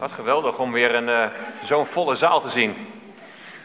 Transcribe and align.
Wat 0.00 0.12
geweldig 0.12 0.58
om 0.58 0.72
weer 0.72 0.94
een, 0.94 1.08
uh, 1.08 1.24
zo'n 1.62 1.86
volle 1.86 2.14
zaal 2.14 2.40
te 2.40 2.48
zien. 2.48 3.02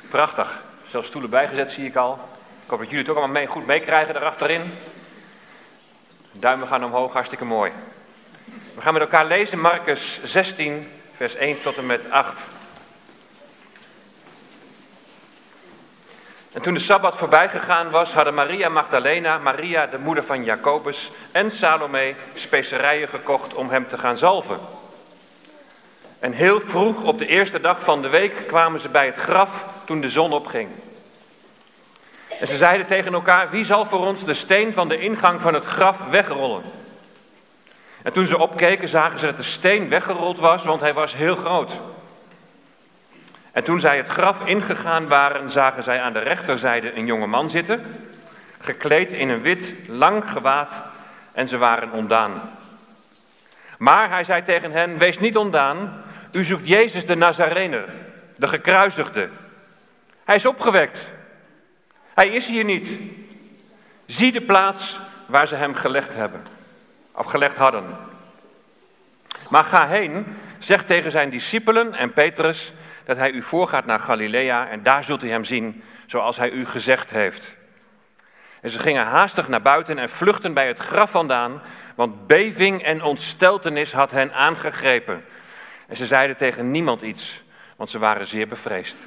Prachtig. 0.09 0.63
Zelfs 0.87 1.07
stoelen 1.07 1.29
bijgezet 1.29 1.71
zie 1.71 1.85
ik 1.85 1.95
al. 1.95 2.19
Ik 2.63 2.69
hoop 2.69 2.79
dat 2.79 2.87
jullie 2.87 3.03
het 3.03 3.09
ook 3.09 3.17
allemaal 3.17 3.35
mee, 3.35 3.47
goed 3.47 3.65
meekrijgen 3.65 4.13
daarachterin. 4.13 4.73
Duimen 6.31 6.67
gaan 6.67 6.83
omhoog, 6.83 7.13
hartstikke 7.13 7.45
mooi. 7.45 7.71
We 8.73 8.81
gaan 8.81 8.93
met 8.93 9.01
elkaar 9.01 9.25
lezen 9.25 9.59
Marcus 9.59 10.23
16, 10.23 10.91
vers 11.15 11.35
1 11.35 11.61
tot 11.61 11.77
en 11.77 11.85
met 11.85 12.11
8. 12.11 12.47
En 16.51 16.61
toen 16.61 16.73
de 16.73 16.79
Sabbat 16.79 17.17
voorbij 17.17 17.49
gegaan 17.49 17.89
was, 17.89 18.13
hadden 18.13 18.33
Maria 18.33 18.69
Magdalena, 18.69 19.37
Maria 19.37 19.87
de 19.87 19.97
moeder 19.97 20.23
van 20.23 20.43
Jacobus 20.43 21.11
en 21.31 21.51
Salome 21.51 22.15
specerijen 22.33 23.07
gekocht 23.07 23.53
om 23.53 23.69
hem 23.69 23.87
te 23.87 23.97
gaan 23.97 24.17
zalven. 24.17 24.74
En 26.25 26.31
heel 26.31 26.59
vroeg 26.59 27.03
op 27.03 27.19
de 27.19 27.25
eerste 27.25 27.61
dag 27.61 27.79
van 27.79 28.01
de 28.01 28.09
week 28.09 28.47
kwamen 28.47 28.79
ze 28.79 28.89
bij 28.89 29.05
het 29.05 29.15
graf 29.15 29.65
toen 29.83 30.01
de 30.01 30.09
zon 30.09 30.33
opging. 30.33 30.69
En 32.39 32.47
ze 32.47 32.57
zeiden 32.57 32.87
tegen 32.87 33.13
elkaar, 33.13 33.49
wie 33.49 33.63
zal 33.63 33.85
voor 33.85 34.05
ons 34.05 34.23
de 34.23 34.33
steen 34.33 34.73
van 34.73 34.87
de 34.87 34.99
ingang 34.99 35.41
van 35.41 35.53
het 35.53 35.65
graf 35.65 35.97
wegrollen? 36.09 36.63
En 38.03 38.13
toen 38.13 38.27
ze 38.27 38.37
opkeken 38.37 38.87
zagen 38.87 39.19
ze 39.19 39.25
dat 39.25 39.37
de 39.37 39.43
steen 39.43 39.89
weggerold 39.89 40.39
was, 40.39 40.63
want 40.63 40.81
hij 40.81 40.93
was 40.93 41.15
heel 41.15 41.35
groot. 41.35 41.81
En 43.51 43.63
toen 43.63 43.79
zij 43.79 43.97
het 43.97 44.09
graf 44.09 44.45
ingegaan 44.45 45.07
waren, 45.07 45.49
zagen 45.49 45.83
zij 45.83 46.01
aan 46.01 46.13
de 46.13 46.19
rechterzijde 46.19 46.95
een 46.95 47.05
jonge 47.05 47.27
man 47.27 47.49
zitten, 47.49 47.85
gekleed 48.59 49.11
in 49.11 49.29
een 49.29 49.41
wit, 49.41 49.73
lang 49.87 50.31
gewaad, 50.31 50.81
en 51.31 51.47
ze 51.47 51.57
waren 51.57 51.91
ontdaan. 51.91 52.41
Maar 53.77 54.09
hij 54.09 54.23
zei 54.23 54.41
tegen 54.41 54.71
hen, 54.71 54.97
wees 54.97 55.19
niet 55.19 55.37
ontdaan, 55.37 56.03
u 56.35 56.43
zoekt 56.43 56.67
Jezus 56.67 57.05
de 57.05 57.15
Nazarener, 57.15 57.85
de 58.35 58.47
gekruisigde. 58.47 59.29
Hij 60.25 60.35
is 60.35 60.45
opgewekt. 60.45 61.13
Hij 62.13 62.27
is 62.27 62.47
hier 62.47 62.63
niet. 62.63 62.99
Zie 64.05 64.31
de 64.31 64.41
plaats 64.41 64.99
waar 65.25 65.47
ze 65.47 65.55
hem 65.55 65.75
gelegd 65.75 66.15
hebben, 66.15 66.41
of 67.11 67.25
gelegd 67.25 67.55
hadden. 67.55 67.85
Maar 69.49 69.63
ga 69.63 69.87
heen, 69.87 70.25
zeg 70.59 70.83
tegen 70.83 71.11
zijn 71.11 71.29
discipelen 71.29 71.93
en 71.93 72.13
Petrus 72.13 72.73
dat 73.05 73.17
hij 73.17 73.31
u 73.31 73.41
voorgaat 73.41 73.85
naar 73.85 73.99
Galilea 73.99 74.69
en 74.69 74.83
daar 74.83 75.03
zult 75.03 75.23
u 75.23 75.29
hem 75.29 75.43
zien 75.43 75.83
zoals 76.05 76.37
hij 76.37 76.49
u 76.49 76.65
gezegd 76.65 77.11
heeft. 77.11 77.55
En 78.61 78.69
ze 78.69 78.79
gingen 78.79 79.05
haastig 79.05 79.47
naar 79.47 79.61
buiten 79.61 79.97
en 79.97 80.09
vluchtten 80.09 80.53
bij 80.53 80.67
het 80.67 80.79
graf 80.79 81.11
vandaan, 81.11 81.61
want 81.95 82.27
beving 82.27 82.83
en 82.83 83.03
ontsteltenis 83.03 83.93
had 83.93 84.11
hen 84.11 84.33
aangegrepen. 84.33 85.23
En 85.87 85.97
ze 85.97 86.05
zeiden 86.05 86.37
tegen 86.37 86.71
niemand 86.71 87.01
iets, 87.01 87.43
want 87.77 87.89
ze 87.89 87.99
waren 87.99 88.27
zeer 88.27 88.47
bevreesd. 88.47 88.97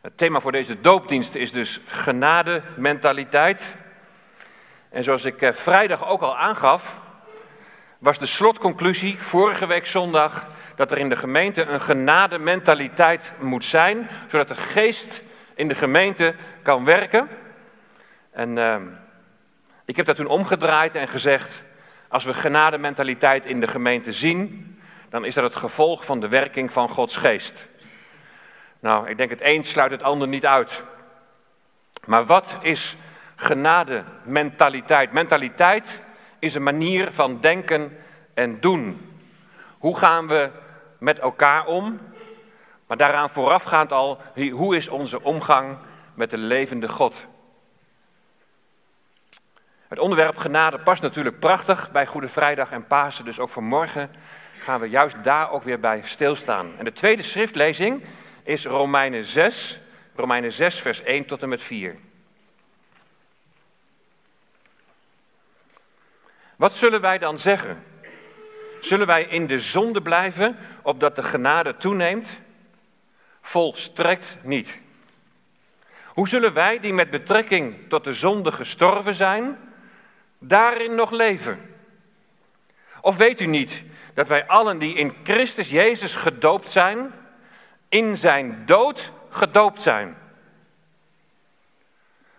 Het 0.00 0.18
thema 0.18 0.40
voor 0.40 0.52
deze 0.52 0.80
doopdienst 0.80 1.34
is 1.34 1.52
dus 1.52 1.80
genade-mentaliteit. 1.86 3.76
En 4.90 5.04
zoals 5.04 5.24
ik 5.24 5.42
eh, 5.42 5.52
vrijdag 5.52 6.08
ook 6.08 6.20
al 6.20 6.36
aangaf, 6.36 7.00
was 7.98 8.18
de 8.18 8.26
slotconclusie 8.26 9.18
vorige 9.18 9.66
week 9.66 9.86
zondag 9.86 10.46
dat 10.76 10.90
er 10.90 10.98
in 10.98 11.08
de 11.08 11.16
gemeente 11.16 11.62
een 11.62 11.80
genade-mentaliteit 11.80 13.32
moet 13.38 13.64
zijn, 13.64 14.08
zodat 14.26 14.48
de 14.48 14.54
geest 14.54 15.22
in 15.54 15.68
de 15.68 15.74
gemeente 15.74 16.34
kan 16.62 16.84
werken. 16.84 17.28
En 18.30 18.56
uh, 18.56 18.76
ik 19.84 19.96
heb 19.96 20.06
dat 20.06 20.16
toen 20.16 20.26
omgedraaid 20.26 20.94
en 20.94 21.08
gezegd, 21.08 21.64
als 22.08 22.24
we 22.24 22.34
genade-mentaliteit 22.34 23.44
in 23.44 23.60
de 23.60 23.66
gemeente 23.66 24.12
zien, 24.12 24.72
dan 25.08 25.24
is 25.24 25.34
dat 25.34 25.44
het 25.44 25.56
gevolg 25.56 26.04
van 26.04 26.20
de 26.20 26.28
werking 26.28 26.72
van 26.72 26.88
Gods 26.88 27.16
geest. 27.16 27.68
Nou, 28.80 29.08
ik 29.08 29.16
denk 29.16 29.30
het 29.30 29.42
een 29.42 29.64
sluit 29.64 29.90
het 29.90 30.02
ander 30.02 30.28
niet 30.28 30.46
uit. 30.46 30.84
Maar 32.04 32.26
wat 32.26 32.56
is 32.60 32.96
genade-mentaliteit? 33.36 35.12
Mentaliteit 35.12 36.02
is 36.38 36.54
een 36.54 36.62
manier 36.62 37.12
van 37.12 37.40
denken 37.40 37.98
en 38.34 38.60
doen. 38.60 39.12
Hoe 39.78 39.98
gaan 39.98 40.28
we 40.28 40.50
met 40.98 41.18
elkaar 41.18 41.66
om? 41.66 42.00
Maar 42.86 42.96
daaraan 42.96 43.30
voorafgaand 43.30 43.92
al, 43.92 44.20
hoe 44.52 44.76
is 44.76 44.88
onze 44.88 45.22
omgang 45.22 45.76
met 46.14 46.30
de 46.30 46.38
levende 46.38 46.88
God? 46.88 47.26
Het 49.88 49.98
onderwerp 49.98 50.36
genade 50.36 50.78
past 50.78 51.02
natuurlijk 51.02 51.38
prachtig 51.38 51.90
bij 51.90 52.06
Goede 52.06 52.28
Vrijdag 52.28 52.70
en 52.70 52.86
Pasen, 52.86 53.24
dus 53.24 53.38
ook 53.38 53.48
vanmorgen 53.48 54.10
gaan 54.62 54.80
we 54.80 54.86
juist 54.88 55.24
daar 55.24 55.50
ook 55.50 55.62
weer 55.62 55.80
bij 55.80 56.00
stilstaan. 56.04 56.78
En 56.78 56.84
de 56.84 56.92
tweede 56.92 57.22
schriftlezing 57.22 58.04
is 58.42 58.64
Romeinen 58.64 59.24
6, 59.24 59.80
Romeinen 60.14 60.52
6 60.52 60.80
vers 60.80 61.02
1 61.02 61.26
tot 61.26 61.42
en 61.42 61.48
met 61.48 61.62
4. 61.62 61.94
Wat 66.56 66.74
zullen 66.74 67.00
wij 67.00 67.18
dan 67.18 67.38
zeggen? 67.38 67.84
Zullen 68.80 69.06
wij 69.06 69.22
in 69.22 69.46
de 69.46 69.60
zonde 69.60 70.02
blijven, 70.02 70.56
opdat 70.82 71.16
de 71.16 71.22
genade 71.22 71.76
toeneemt? 71.76 72.40
Volstrekt 73.40 74.36
niet. 74.42 74.80
Hoe 76.06 76.28
zullen 76.28 76.52
wij, 76.52 76.80
die 76.80 76.92
met 76.92 77.10
betrekking 77.10 77.88
tot 77.88 78.04
de 78.04 78.12
zonde 78.12 78.52
gestorven 78.52 79.14
zijn, 79.14 79.58
daarin 80.38 80.94
nog 80.94 81.10
leven? 81.10 81.74
Of 83.00 83.16
weet 83.16 83.40
u 83.40 83.46
niet 83.46 83.84
dat 84.14 84.28
wij 84.28 84.46
allen 84.46 84.78
die 84.78 84.94
in 84.94 85.14
Christus 85.22 85.70
Jezus 85.70 86.14
gedoopt 86.14 86.70
zijn, 86.70 87.12
in 87.88 88.16
zijn 88.16 88.62
dood 88.66 89.12
gedoopt 89.30 89.82
zijn? 89.82 90.16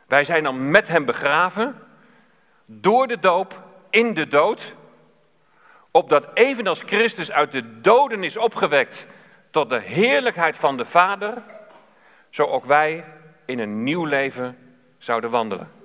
Wij 0.07 0.23
zijn 0.23 0.43
dan 0.43 0.71
met 0.71 0.87
hem 0.87 1.05
begraven, 1.05 1.75
door 2.65 3.07
de 3.07 3.19
doop 3.19 3.63
in 3.89 4.13
de 4.13 4.27
dood, 4.27 4.75
opdat 5.91 6.27
evenals 6.33 6.81
Christus 6.81 7.31
uit 7.31 7.51
de 7.51 7.79
doden 7.81 8.23
is 8.23 8.37
opgewekt 8.37 9.07
tot 9.49 9.69
de 9.69 9.79
heerlijkheid 9.79 10.57
van 10.57 10.77
de 10.77 10.85
Vader, 10.85 11.33
zo 12.29 12.45
ook 12.45 12.65
wij 12.65 13.05
in 13.45 13.59
een 13.59 13.83
nieuw 13.83 14.05
leven 14.05 14.57
zouden 14.97 15.29
wandelen. 15.29 15.78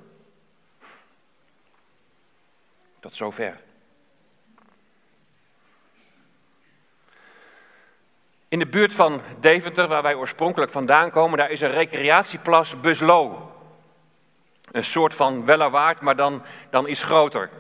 Tot 3.05 3.15
zover. 3.15 3.61
In 8.49 8.59
de 8.59 8.67
buurt 8.67 8.95
van 8.95 9.21
Deventer, 9.41 9.89
waar 9.89 10.03
wij 10.03 10.15
oorspronkelijk 10.15 10.73
vandaan 10.73 11.11
komen, 11.11 11.39
daar 11.39 11.51
is 11.51 11.61
een 11.61 11.71
recreatieplas 11.71 12.81
Buslo. 12.81 13.51
Een 14.73 14.85
soort 14.85 15.15
van 15.15 15.45
Wellerwaard, 15.45 16.01
maar 16.01 16.17
dan, 16.17 16.43
dan 16.71 16.89
iets 16.89 17.03
groter. 17.03 17.51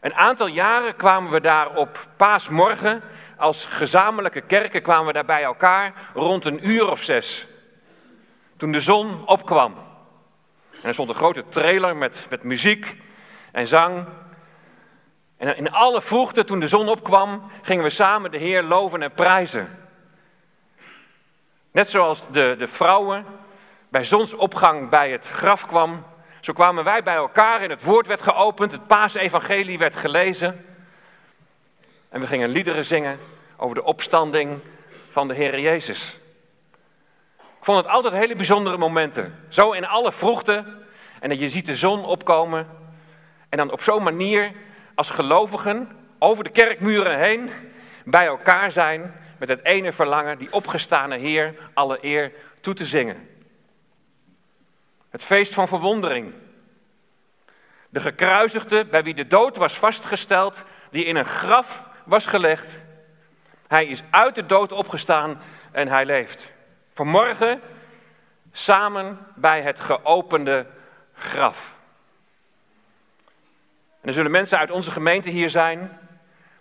Een 0.00 0.14
aantal 0.14 0.46
jaren 0.46 0.96
kwamen 0.96 1.30
we 1.30 1.40
daar 1.40 1.74
op 1.74 2.08
paasmorgen 2.16 3.02
als 3.36 3.64
gezamenlijke 3.64 4.40
kerken 4.40 4.82
kwamen 4.82 5.06
we 5.06 5.12
daar 5.12 5.24
bij 5.24 5.42
elkaar 5.42 5.92
rond 6.14 6.44
een 6.44 6.68
uur 6.68 6.88
of 6.88 7.02
zes. 7.02 7.46
Toen 8.56 8.72
de 8.72 8.80
zon 8.80 9.26
opkwam. 9.26 9.74
En 10.70 10.88
er 10.88 10.94
stond 10.94 11.08
een 11.08 11.14
grote 11.14 11.48
trailer 11.48 11.96
met, 11.96 12.26
met 12.30 12.42
muziek 12.42 12.96
en 13.58 13.66
zang. 13.66 14.06
En 15.36 15.56
in 15.56 15.72
alle 15.72 16.02
vroegte, 16.02 16.44
toen 16.44 16.60
de 16.60 16.68
zon 16.68 16.88
opkwam, 16.88 17.42
gingen 17.62 17.84
we 17.84 17.90
samen 17.90 18.30
de 18.30 18.38
Heer 18.38 18.62
loven 18.62 19.02
en 19.02 19.12
prijzen. 19.12 19.78
Net 21.70 21.90
zoals 21.90 22.30
de, 22.30 22.54
de 22.58 22.68
vrouwen 22.68 23.24
bij 23.88 24.04
zonsopgang 24.04 24.88
bij 24.88 25.10
het 25.10 25.28
graf 25.28 25.66
kwam, 25.66 26.04
zo 26.40 26.52
kwamen 26.52 26.84
wij 26.84 27.02
bij 27.02 27.14
elkaar 27.14 27.60
en 27.60 27.70
het 27.70 27.82
woord 27.82 28.06
werd 28.06 28.22
geopend, 28.22 28.72
het 28.72 28.86
paasevangelie 28.86 29.78
werd 29.78 29.96
gelezen. 29.96 30.66
En 32.08 32.20
we 32.20 32.26
gingen 32.26 32.48
liederen 32.48 32.84
zingen 32.84 33.18
over 33.56 33.74
de 33.74 33.84
opstanding 33.84 34.60
van 35.08 35.28
de 35.28 35.34
Heer 35.34 35.60
Jezus. 35.60 36.18
Ik 37.38 37.64
vond 37.64 37.78
het 37.78 37.86
altijd 37.86 38.14
hele 38.14 38.34
bijzondere 38.36 38.76
momenten. 38.76 39.44
Zo 39.48 39.72
in 39.72 39.86
alle 39.86 40.12
vroegte. 40.12 40.64
En 41.20 41.28
dat 41.28 41.40
je 41.40 41.50
ziet 41.50 41.66
de 41.66 41.76
zon 41.76 42.04
opkomen. 42.04 42.66
En 43.48 43.58
dan 43.58 43.70
op 43.70 43.82
zo'n 43.82 44.02
manier 44.02 44.52
als 44.94 45.10
gelovigen 45.10 45.88
over 46.18 46.44
de 46.44 46.50
kerkmuren 46.50 47.18
heen 47.18 47.50
bij 48.04 48.26
elkaar 48.26 48.70
zijn 48.70 49.14
met 49.38 49.48
het 49.48 49.64
ene 49.64 49.92
verlangen, 49.92 50.38
die 50.38 50.52
opgestane 50.52 51.16
Heer, 51.16 51.54
alle 51.74 51.98
eer 52.00 52.32
toe 52.60 52.74
te 52.74 52.84
zingen. 52.84 53.28
Het 55.10 55.22
feest 55.22 55.54
van 55.54 55.68
verwondering. 55.68 56.34
De 57.88 58.00
gekruisigde 58.00 58.84
bij 58.84 59.02
wie 59.02 59.14
de 59.14 59.26
dood 59.26 59.56
was 59.56 59.78
vastgesteld, 59.78 60.64
die 60.90 61.04
in 61.04 61.16
een 61.16 61.26
graf 61.26 61.88
was 62.04 62.26
gelegd. 62.26 62.82
Hij 63.66 63.86
is 63.86 64.02
uit 64.10 64.34
de 64.34 64.46
dood 64.46 64.72
opgestaan 64.72 65.40
en 65.72 65.88
hij 65.88 66.04
leeft. 66.04 66.52
Vanmorgen 66.94 67.60
samen 68.52 69.18
bij 69.34 69.60
het 69.60 69.80
geopende 69.80 70.66
graf. 71.14 71.77
Er 74.08 74.14
zullen 74.14 74.30
mensen 74.30 74.58
uit 74.58 74.70
onze 74.70 74.90
gemeente 74.90 75.30
hier 75.30 75.50
zijn, 75.50 75.98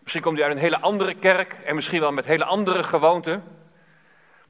Misschien 0.07 0.25
komt 0.25 0.39
u 0.39 0.43
uit 0.43 0.51
een 0.51 0.61
hele 0.61 0.79
andere 0.79 1.13
kerk 1.13 1.53
en 1.53 1.75
misschien 1.75 1.99
wel 1.99 2.11
met 2.11 2.25
hele 2.25 2.45
andere 2.45 2.83
gewoonten. 2.83 3.43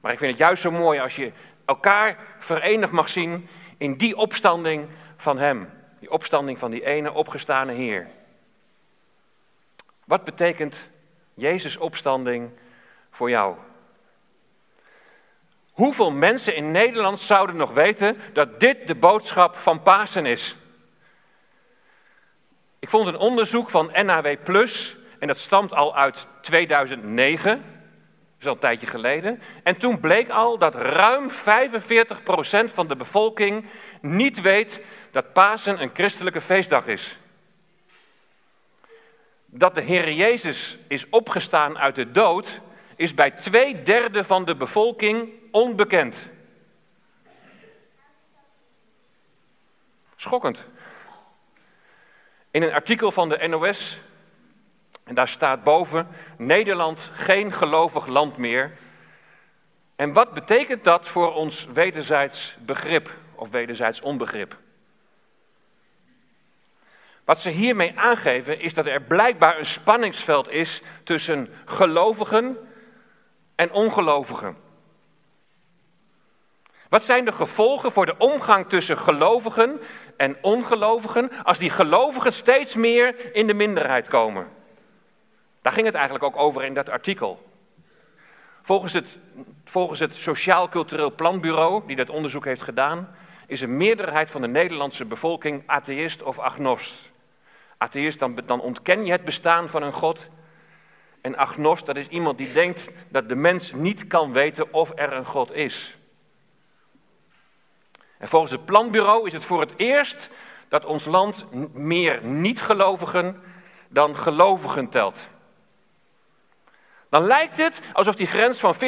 Maar 0.00 0.12
ik 0.12 0.18
vind 0.18 0.30
het 0.30 0.40
juist 0.40 0.62
zo 0.62 0.70
mooi 0.70 1.00
als 1.00 1.16
je 1.16 1.32
elkaar 1.64 2.18
verenigd 2.38 2.92
mag 2.92 3.08
zien 3.08 3.48
in 3.76 3.96
die 3.96 4.16
opstanding 4.16 4.88
van 5.16 5.38
Hem. 5.38 5.70
Die 6.00 6.10
opstanding 6.10 6.58
van 6.58 6.70
die 6.70 6.84
ene 6.84 7.12
opgestane 7.12 7.72
Heer. 7.72 8.06
Wat 10.04 10.24
betekent 10.24 10.88
Jezus' 11.34 11.76
opstanding 11.76 12.50
voor 13.10 13.30
jou? 13.30 13.56
Hoeveel 15.70 16.10
mensen 16.10 16.54
in 16.54 16.70
Nederland 16.70 17.18
zouden 17.18 17.56
nog 17.56 17.70
weten 17.70 18.16
dat 18.32 18.60
dit 18.60 18.86
de 18.86 18.94
boodschap 18.94 19.56
van 19.56 19.82
Pasen 19.82 20.26
is? 20.26 20.56
Ik 22.88 22.94
vond 22.94 23.08
een 23.08 23.18
onderzoek 23.18 23.70
van 23.70 23.90
NAW 24.04 24.36
Plus 24.44 24.96
en 25.18 25.26
dat 25.26 25.38
stamt 25.38 25.74
al 25.74 25.96
uit 25.96 26.26
2009, 26.40 27.52
dat 27.52 27.60
is 28.40 28.46
al 28.46 28.52
een 28.52 28.58
tijdje 28.58 28.86
geleden. 28.86 29.40
En 29.62 29.76
toen 29.76 30.00
bleek 30.00 30.30
al 30.30 30.58
dat 30.58 30.74
ruim 30.74 31.30
45% 31.30 31.34
van 32.74 32.86
de 32.86 32.96
bevolking 32.96 33.66
niet 34.00 34.40
weet 34.40 34.80
dat 35.10 35.32
Pasen 35.32 35.82
een 35.82 35.90
christelijke 35.92 36.40
feestdag 36.40 36.86
is. 36.86 37.18
Dat 39.46 39.74
de 39.74 39.80
Heer 39.80 40.12
Jezus 40.12 40.78
is 40.86 41.08
opgestaan 41.08 41.78
uit 41.78 41.94
de 41.94 42.10
dood, 42.10 42.60
is 42.96 43.14
bij 43.14 43.30
twee 43.30 43.82
derde 43.82 44.24
van 44.24 44.44
de 44.44 44.56
bevolking 44.56 45.30
onbekend. 45.50 46.30
Schokkend. 50.16 50.66
In 52.50 52.62
een 52.62 52.72
artikel 52.72 53.12
van 53.12 53.28
de 53.28 53.48
NOS, 53.48 54.00
en 55.04 55.14
daar 55.14 55.28
staat 55.28 55.62
boven, 55.62 56.08
Nederland 56.38 57.10
geen 57.14 57.52
gelovig 57.52 58.06
land 58.06 58.36
meer. 58.36 58.72
En 59.96 60.12
wat 60.12 60.32
betekent 60.32 60.84
dat 60.84 61.08
voor 61.08 61.34
ons 61.34 61.66
wederzijds 61.66 62.56
begrip 62.60 63.14
of 63.34 63.50
wederzijds 63.50 64.00
onbegrip? 64.00 64.56
Wat 67.24 67.40
ze 67.40 67.50
hiermee 67.50 67.98
aangeven 67.98 68.60
is 68.60 68.74
dat 68.74 68.86
er 68.86 69.02
blijkbaar 69.02 69.58
een 69.58 69.66
spanningsveld 69.66 70.50
is 70.50 70.82
tussen 71.04 71.48
gelovigen 71.64 72.56
en 73.54 73.72
ongelovigen. 73.72 74.56
Wat 76.88 77.02
zijn 77.02 77.24
de 77.24 77.32
gevolgen 77.32 77.92
voor 77.92 78.06
de 78.06 78.18
omgang 78.18 78.68
tussen 78.68 78.98
gelovigen 78.98 79.80
en 80.16 80.36
ongelovigen 80.40 81.30
als 81.44 81.58
die 81.58 81.70
gelovigen 81.70 82.32
steeds 82.32 82.74
meer 82.74 83.34
in 83.34 83.46
de 83.46 83.54
minderheid 83.54 84.08
komen? 84.08 84.48
Daar 85.62 85.72
ging 85.72 85.86
het 85.86 85.94
eigenlijk 85.94 86.24
ook 86.24 86.36
over 86.36 86.64
in 86.64 86.74
dat 86.74 86.88
artikel. 86.88 87.46
Volgens 88.62 88.92
het, 88.92 89.18
volgens 89.64 90.00
het 90.00 90.14
Sociaal 90.14 90.68
Cultureel 90.68 91.14
Planbureau, 91.14 91.82
die 91.86 91.96
dat 91.96 92.10
onderzoek 92.10 92.44
heeft 92.44 92.62
gedaan, 92.62 93.08
is 93.46 93.60
een 93.60 93.76
meerderheid 93.76 94.30
van 94.30 94.40
de 94.40 94.48
Nederlandse 94.48 95.04
bevolking 95.04 95.62
atheïst 95.66 96.22
of 96.22 96.38
agnost. 96.38 97.10
Atheïst, 97.78 98.18
dan, 98.18 98.38
dan 98.46 98.60
ontken 98.60 99.04
je 99.04 99.12
het 99.12 99.24
bestaan 99.24 99.68
van 99.68 99.82
een 99.82 99.92
God. 99.92 100.28
En 101.20 101.36
agnost, 101.36 101.86
dat 101.86 101.96
is 101.96 102.08
iemand 102.08 102.38
die 102.38 102.52
denkt 102.52 102.88
dat 103.08 103.28
de 103.28 103.34
mens 103.34 103.72
niet 103.72 104.06
kan 104.06 104.32
weten 104.32 104.72
of 104.72 104.92
er 104.94 105.12
een 105.12 105.26
God 105.26 105.54
is. 105.54 105.98
En 108.18 108.28
volgens 108.28 108.52
het 108.52 108.64
planbureau 108.64 109.26
is 109.26 109.32
het 109.32 109.44
voor 109.44 109.60
het 109.60 109.74
eerst 109.76 110.30
dat 110.68 110.84
ons 110.84 111.04
land 111.04 111.46
meer 111.72 112.24
niet-gelovigen 112.24 113.42
dan 113.88 114.16
gelovigen 114.16 114.88
telt. 114.88 115.28
Dan 117.08 117.22
lijkt 117.22 117.58
het 117.58 117.80
alsof 117.92 118.14
die 118.14 118.26
grens 118.26 118.58
van 118.58 118.74
50-50 118.74 118.78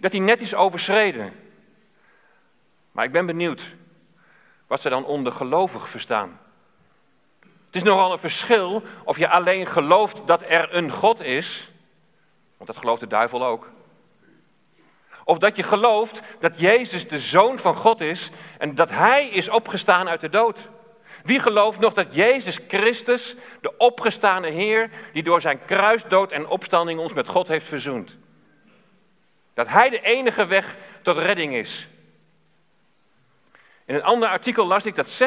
dat 0.00 0.10
die 0.10 0.20
net 0.20 0.40
is 0.40 0.54
overschreden. 0.54 1.32
Maar 2.92 3.04
ik 3.04 3.12
ben 3.12 3.26
benieuwd 3.26 3.74
wat 4.66 4.80
ze 4.80 4.88
dan 4.88 5.04
onder 5.04 5.32
gelovig 5.32 5.88
verstaan. 5.88 6.40
Het 7.40 7.82
is 7.82 7.82
nogal 7.82 8.12
een 8.12 8.18
verschil 8.18 8.82
of 9.04 9.18
je 9.18 9.28
alleen 9.28 9.66
gelooft 9.66 10.26
dat 10.26 10.42
er 10.42 10.74
een 10.74 10.90
God 10.90 11.22
is, 11.22 11.72
want 12.56 12.70
dat 12.70 12.78
gelooft 12.78 13.00
de 13.00 13.06
duivel 13.06 13.46
ook. 13.46 13.70
Of 15.24 15.38
dat 15.38 15.56
je 15.56 15.62
gelooft 15.62 16.20
dat 16.38 16.60
Jezus 16.60 17.08
de 17.08 17.18
Zoon 17.18 17.58
van 17.58 17.74
God 17.74 18.00
is 18.00 18.30
en 18.58 18.74
dat 18.74 18.90
Hij 18.90 19.28
is 19.28 19.48
opgestaan 19.48 20.08
uit 20.08 20.20
de 20.20 20.28
dood. 20.28 20.70
Wie 21.24 21.38
gelooft 21.38 21.78
nog 21.78 21.92
dat 21.92 22.14
Jezus 22.14 22.58
Christus, 22.68 23.36
de 23.60 23.76
opgestane 23.76 24.50
Heer, 24.50 24.90
die 25.12 25.22
door 25.22 25.40
zijn 25.40 25.64
kruisdood 25.64 26.32
en 26.32 26.46
opstanding 26.46 27.00
ons 27.00 27.12
met 27.12 27.28
God 27.28 27.48
heeft 27.48 27.66
verzoend? 27.66 28.16
Dat 29.54 29.68
Hij 29.68 29.90
de 29.90 30.00
enige 30.00 30.46
weg 30.46 30.76
tot 31.02 31.16
redding 31.16 31.54
is. 31.54 31.88
In 33.84 33.94
een 33.94 34.02
ander 34.02 34.28
artikel 34.28 34.66
las 34.66 34.86
ik 34.86 34.94
dat 34.94 35.22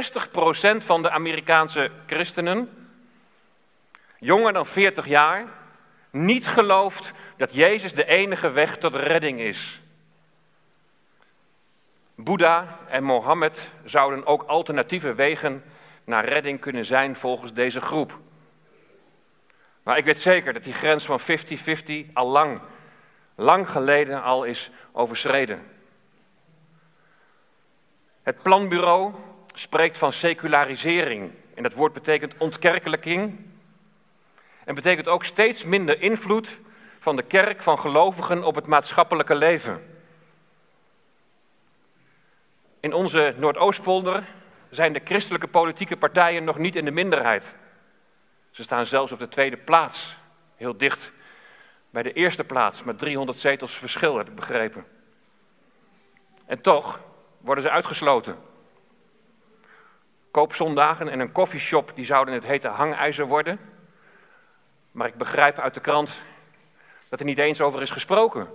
60% 0.75 0.77
van 0.77 1.01
de 1.01 1.09
Amerikaanse 1.09 1.91
christenen, 2.05 2.89
jonger 4.19 4.53
dan 4.53 4.65
40 4.65 5.07
jaar, 5.07 5.45
niet 6.11 6.47
gelooft 6.47 7.11
dat 7.37 7.53
Jezus 7.53 7.93
de 7.93 8.05
enige 8.05 8.51
weg 8.51 8.77
tot 8.77 8.95
redding 8.95 9.39
is. 9.39 9.81
Boeddha 12.19 12.79
en 12.87 13.03
Mohammed 13.03 13.73
zouden 13.83 14.25
ook 14.25 14.43
alternatieve 14.43 15.15
wegen 15.15 15.63
naar 16.03 16.25
redding 16.25 16.59
kunnen 16.59 16.85
zijn 16.85 17.15
volgens 17.15 17.53
deze 17.53 17.81
groep. 17.81 18.19
Maar 19.83 19.97
ik 19.97 20.05
weet 20.05 20.19
zeker 20.19 20.53
dat 20.53 20.63
die 20.63 20.73
grens 20.73 21.05
van 21.05 21.19
50-50 21.19 21.23
al 22.13 22.27
lang, 22.27 22.61
lang 23.35 23.69
geleden 23.69 24.23
al 24.23 24.43
is 24.43 24.71
overschreden. 24.91 25.63
Het 28.23 28.41
planbureau 28.41 29.13
spreekt 29.53 29.97
van 29.97 30.13
secularisering. 30.13 31.31
En 31.53 31.63
dat 31.63 31.73
woord 31.73 31.93
betekent 31.93 32.37
ontkerkelijking. 32.37 33.39
En 34.65 34.75
betekent 34.75 35.07
ook 35.07 35.23
steeds 35.23 35.63
minder 35.63 36.01
invloed 36.01 36.61
van 36.99 37.15
de 37.15 37.23
kerk, 37.23 37.61
van 37.63 37.79
gelovigen 37.79 38.43
op 38.43 38.55
het 38.55 38.67
maatschappelijke 38.67 39.35
leven. 39.35 39.96
In 42.87 42.93
onze 42.93 43.33
Noordoostpolder 43.37 44.23
zijn 44.69 44.93
de 44.93 45.01
christelijke 45.03 45.47
politieke 45.47 45.97
partijen 45.97 46.43
nog 46.43 46.57
niet 46.57 46.75
in 46.75 46.85
de 46.85 46.91
minderheid. 46.91 47.55
Ze 48.51 48.63
staan 48.63 48.85
zelfs 48.85 49.11
op 49.11 49.19
de 49.19 49.27
tweede 49.27 49.57
plaats, 49.57 50.17
heel 50.55 50.77
dicht 50.77 51.11
bij 51.89 52.03
de 52.03 52.13
eerste 52.13 52.43
plaats, 52.43 52.83
met 52.83 52.97
300 52.97 53.37
zetels 53.37 53.77
verschil, 53.77 54.17
heb 54.17 54.29
ik 54.29 54.35
begrepen. 54.35 54.85
En 56.45 56.61
toch 56.61 56.99
worden 57.37 57.63
ze 57.63 57.69
uitgesloten. 57.69 58.37
Koopzondagen 60.31 61.09
en 61.09 61.19
een 61.19 61.31
koffieshop 61.31 61.91
die 61.95 62.05
zouden 62.05 62.33
het 62.33 62.45
hete 62.45 62.67
hangijzer 62.67 63.25
worden. 63.25 63.59
Maar 64.91 65.07
ik 65.07 65.15
begrijp 65.15 65.59
uit 65.59 65.73
de 65.73 65.81
krant 65.81 66.21
dat 67.09 67.19
er 67.19 67.25
niet 67.25 67.37
eens 67.37 67.61
over 67.61 67.81
is 67.81 67.91
gesproken. 67.91 68.47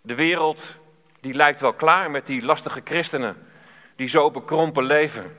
De 0.00 0.14
wereld 0.14 0.76
die 1.26 1.34
lijkt 1.34 1.60
wel 1.60 1.72
klaar 1.72 2.10
met 2.10 2.26
die 2.26 2.44
lastige 2.44 2.80
christenen 2.84 3.36
die 3.96 4.08
zo 4.08 4.30
bekrompen 4.30 4.84
leven. 4.84 5.36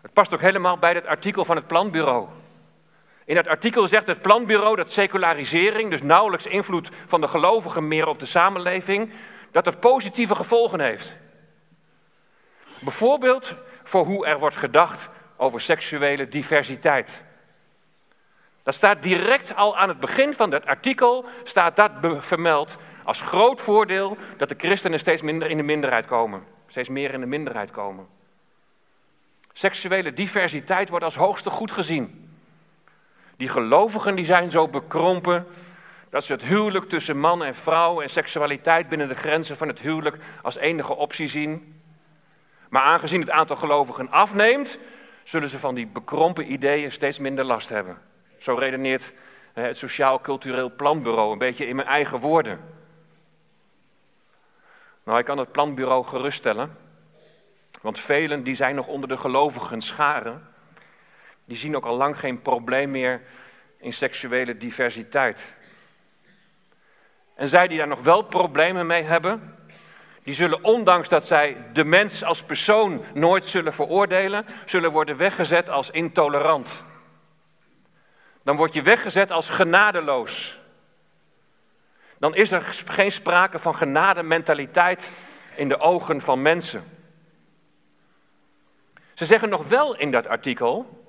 Het 0.00 0.12
past 0.12 0.34
ook 0.34 0.40
helemaal 0.40 0.78
bij 0.78 0.92
het 0.92 1.06
artikel 1.06 1.44
van 1.44 1.56
het 1.56 1.66
planbureau. 1.66 2.28
In 3.24 3.34
dat 3.34 3.48
artikel 3.48 3.88
zegt 3.88 4.06
het 4.06 4.22
planbureau 4.22 4.76
dat 4.76 4.90
secularisering, 4.90 5.90
dus 5.90 6.02
nauwelijks 6.02 6.46
invloed 6.46 6.88
van 7.06 7.20
de 7.20 7.28
gelovigen 7.28 7.88
meer 7.88 8.06
op 8.06 8.18
de 8.18 8.26
samenleving, 8.26 9.12
dat 9.50 9.64
dat 9.64 9.80
positieve 9.80 10.34
gevolgen 10.34 10.80
heeft. 10.80 11.16
Bijvoorbeeld 12.78 13.54
voor 13.84 14.04
hoe 14.04 14.26
er 14.26 14.38
wordt 14.38 14.56
gedacht 14.56 15.08
over 15.36 15.60
seksuele 15.60 16.28
diversiteit. 16.28 17.22
Dat 18.62 18.74
staat 18.74 19.02
direct 19.02 19.54
al 19.54 19.76
aan 19.76 19.88
het 19.88 20.00
begin 20.00 20.34
van 20.34 20.50
dat 20.50 20.66
artikel, 20.66 21.24
staat 21.44 21.76
dat 21.76 21.90
vermeld 22.18 22.76
als 23.06 23.20
groot 23.20 23.60
voordeel 23.60 24.16
dat 24.36 24.48
de 24.48 24.54
christenen 24.58 24.98
steeds 24.98 25.22
minder 25.22 25.50
in 25.50 25.56
de 25.56 25.62
minderheid 25.62 26.06
komen. 26.06 26.44
Steeds 26.66 26.88
meer 26.88 27.12
in 27.12 27.20
de 27.20 27.26
minderheid 27.26 27.70
komen. 27.70 28.06
Seksuele 29.52 30.12
diversiteit 30.12 30.88
wordt 30.88 31.04
als 31.04 31.16
hoogste 31.16 31.50
goed 31.50 31.70
gezien. 31.70 32.30
Die 33.36 33.48
gelovigen 33.48 34.14
die 34.14 34.24
zijn 34.24 34.50
zo 34.50 34.68
bekrompen 34.68 35.46
dat 36.10 36.24
ze 36.24 36.32
het 36.32 36.44
huwelijk 36.44 36.88
tussen 36.88 37.18
man 37.18 37.44
en 37.44 37.54
vrouw 37.54 38.00
en 38.00 38.10
seksualiteit 38.10 38.88
binnen 38.88 39.08
de 39.08 39.14
grenzen 39.14 39.56
van 39.56 39.68
het 39.68 39.80
huwelijk 39.80 40.18
als 40.42 40.56
enige 40.56 40.96
optie 40.96 41.28
zien. 41.28 41.80
Maar 42.68 42.82
aangezien 42.82 43.20
het 43.20 43.30
aantal 43.30 43.56
gelovigen 43.56 44.10
afneemt, 44.10 44.78
zullen 45.24 45.48
ze 45.48 45.58
van 45.58 45.74
die 45.74 45.86
bekrompen 45.86 46.52
ideeën 46.52 46.92
steeds 46.92 47.18
minder 47.18 47.44
last 47.44 47.68
hebben. 47.68 47.98
Zo 48.38 48.54
redeneert 48.54 49.12
het 49.52 49.78
Sociaal 49.78 50.20
Cultureel 50.20 50.72
Planbureau, 50.76 51.32
een 51.32 51.38
beetje 51.38 51.66
in 51.66 51.76
mijn 51.76 51.88
eigen 51.88 52.20
woorden. 52.20 52.74
Nou, 55.06 55.18
ik 55.18 55.24
kan 55.24 55.38
het 55.38 55.52
planbureau 55.52 56.04
geruststellen, 56.04 56.76
want 57.80 58.00
velen 58.00 58.42
die 58.42 58.54
zijn 58.54 58.74
nog 58.74 58.86
onder 58.86 59.08
de 59.08 59.16
gelovigen 59.16 59.80
scharen, 59.80 60.54
Die 61.44 61.56
zien 61.56 61.76
ook 61.76 61.84
al 61.84 61.96
lang 61.96 62.18
geen 62.18 62.42
probleem 62.42 62.90
meer 62.90 63.22
in 63.78 63.92
seksuele 63.92 64.56
diversiteit. 64.56 65.56
En 67.34 67.48
zij 67.48 67.68
die 67.68 67.78
daar 67.78 67.86
nog 67.86 68.00
wel 68.00 68.22
problemen 68.22 68.86
mee 68.86 69.02
hebben, 69.02 69.56
die 70.22 70.34
zullen 70.34 70.64
ondanks 70.64 71.08
dat 71.08 71.26
zij 71.26 71.56
de 71.72 71.84
mens 71.84 72.24
als 72.24 72.42
persoon 72.42 73.04
nooit 73.14 73.44
zullen 73.44 73.72
veroordelen, 73.72 74.46
zullen 74.64 74.92
worden 74.92 75.16
weggezet 75.16 75.68
als 75.68 75.90
intolerant. 75.90 76.84
Dan 78.42 78.56
word 78.56 78.74
je 78.74 78.82
weggezet 78.82 79.30
als 79.30 79.48
genadeloos. 79.48 80.60
Dan 82.26 82.34
is 82.34 82.50
er 82.50 82.62
geen 82.86 83.12
sprake 83.12 83.58
van 83.58 83.74
genadementaliteit 83.74 85.10
in 85.54 85.68
de 85.68 85.78
ogen 85.78 86.20
van 86.20 86.42
mensen. 86.42 86.84
Ze 89.14 89.24
zeggen 89.24 89.48
nog 89.48 89.68
wel 89.68 89.96
in 89.96 90.10
dat 90.10 90.26
artikel, 90.26 91.04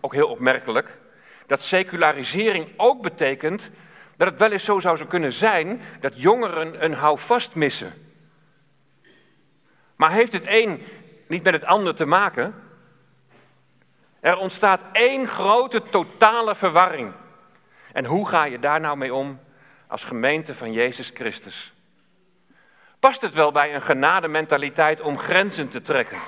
ook 0.00 0.12
heel 0.12 0.28
opmerkelijk, 0.28 0.98
dat 1.46 1.62
secularisering 1.62 2.68
ook 2.76 3.02
betekent 3.02 3.70
dat 4.16 4.28
het 4.28 4.38
wel 4.38 4.52
eens 4.52 4.64
zo 4.64 4.78
zou 4.80 5.04
kunnen 5.04 5.32
zijn 5.32 5.80
dat 6.00 6.20
jongeren 6.20 6.84
een 6.84 6.94
houvast 6.94 7.54
missen. 7.54 7.92
Maar 9.96 10.12
heeft 10.12 10.32
het 10.32 10.44
een 10.46 10.82
niet 11.26 11.42
met 11.42 11.52
het 11.52 11.64
ander 11.64 11.94
te 11.94 12.06
maken? 12.06 12.54
Er 14.20 14.36
ontstaat 14.36 14.82
één 14.92 15.28
grote 15.28 15.82
totale 15.82 16.54
verwarring. 16.54 17.12
En 17.92 18.04
hoe 18.04 18.28
ga 18.28 18.44
je 18.44 18.58
daar 18.58 18.80
nou 18.80 18.96
mee 18.96 19.14
om 19.14 19.46
als 19.88 20.04
gemeente 20.04 20.54
van 20.54 20.72
Jezus 20.72 21.10
Christus? 21.14 21.72
Past 22.98 23.20
het 23.20 23.34
wel 23.34 23.52
bij 23.52 23.74
een 23.74 23.82
genadementaliteit 23.82 25.00
om 25.00 25.18
grenzen 25.18 25.68
te 25.68 25.80
trekken? 25.80 26.18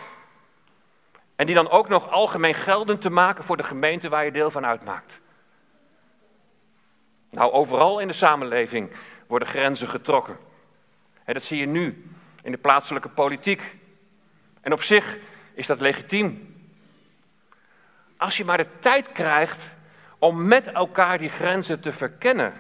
En 1.37 1.47
die 1.47 1.55
dan 1.55 1.71
ook 1.71 1.89
nog 1.89 2.11
algemeen 2.11 2.55
geldend 2.55 3.01
te 3.01 3.11
maken 3.11 3.45
voor 3.45 3.57
de 3.57 3.63
gemeente 3.63 4.09
waar 4.09 4.25
je 4.25 4.31
deel 4.31 4.51
van 4.51 4.67
uitmaakt? 4.67 5.21
Nou, 7.31 7.53
overal 7.53 7.99
in 7.99 8.07
de 8.07 8.13
samenleving 8.13 8.91
worden 9.27 9.49
grenzen 9.49 9.89
getrokken. 9.89 10.39
En 11.25 11.35
dat 11.35 11.43
zie 11.43 11.59
je 11.59 11.67
nu 11.67 12.11
in 12.43 12.53
de 12.53 12.59
plaatselijke 12.59 13.09
politiek. 13.09 13.77
En 14.61 14.73
op 14.73 14.83
zich 14.83 15.19
is 15.55 15.67
dat 15.67 15.81
legitiem. 15.81 16.55
Als 18.17 18.37
je 18.37 18.45
maar 18.45 18.57
de 18.57 18.79
tijd 18.79 19.13
krijgt 19.13 19.77
om 20.19 20.47
met 20.47 20.67
elkaar 20.67 21.19
die 21.19 21.29
grenzen 21.29 21.81
te 21.81 21.93
verkennen. 21.93 22.53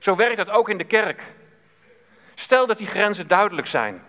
Zo 0.00 0.16
werkt 0.16 0.36
dat 0.36 0.50
ook 0.50 0.68
in 0.68 0.78
de 0.78 0.84
kerk. 0.84 1.22
Stel 2.34 2.66
dat 2.66 2.78
die 2.78 2.86
grenzen 2.86 3.28
duidelijk 3.28 3.66
zijn. 3.66 4.02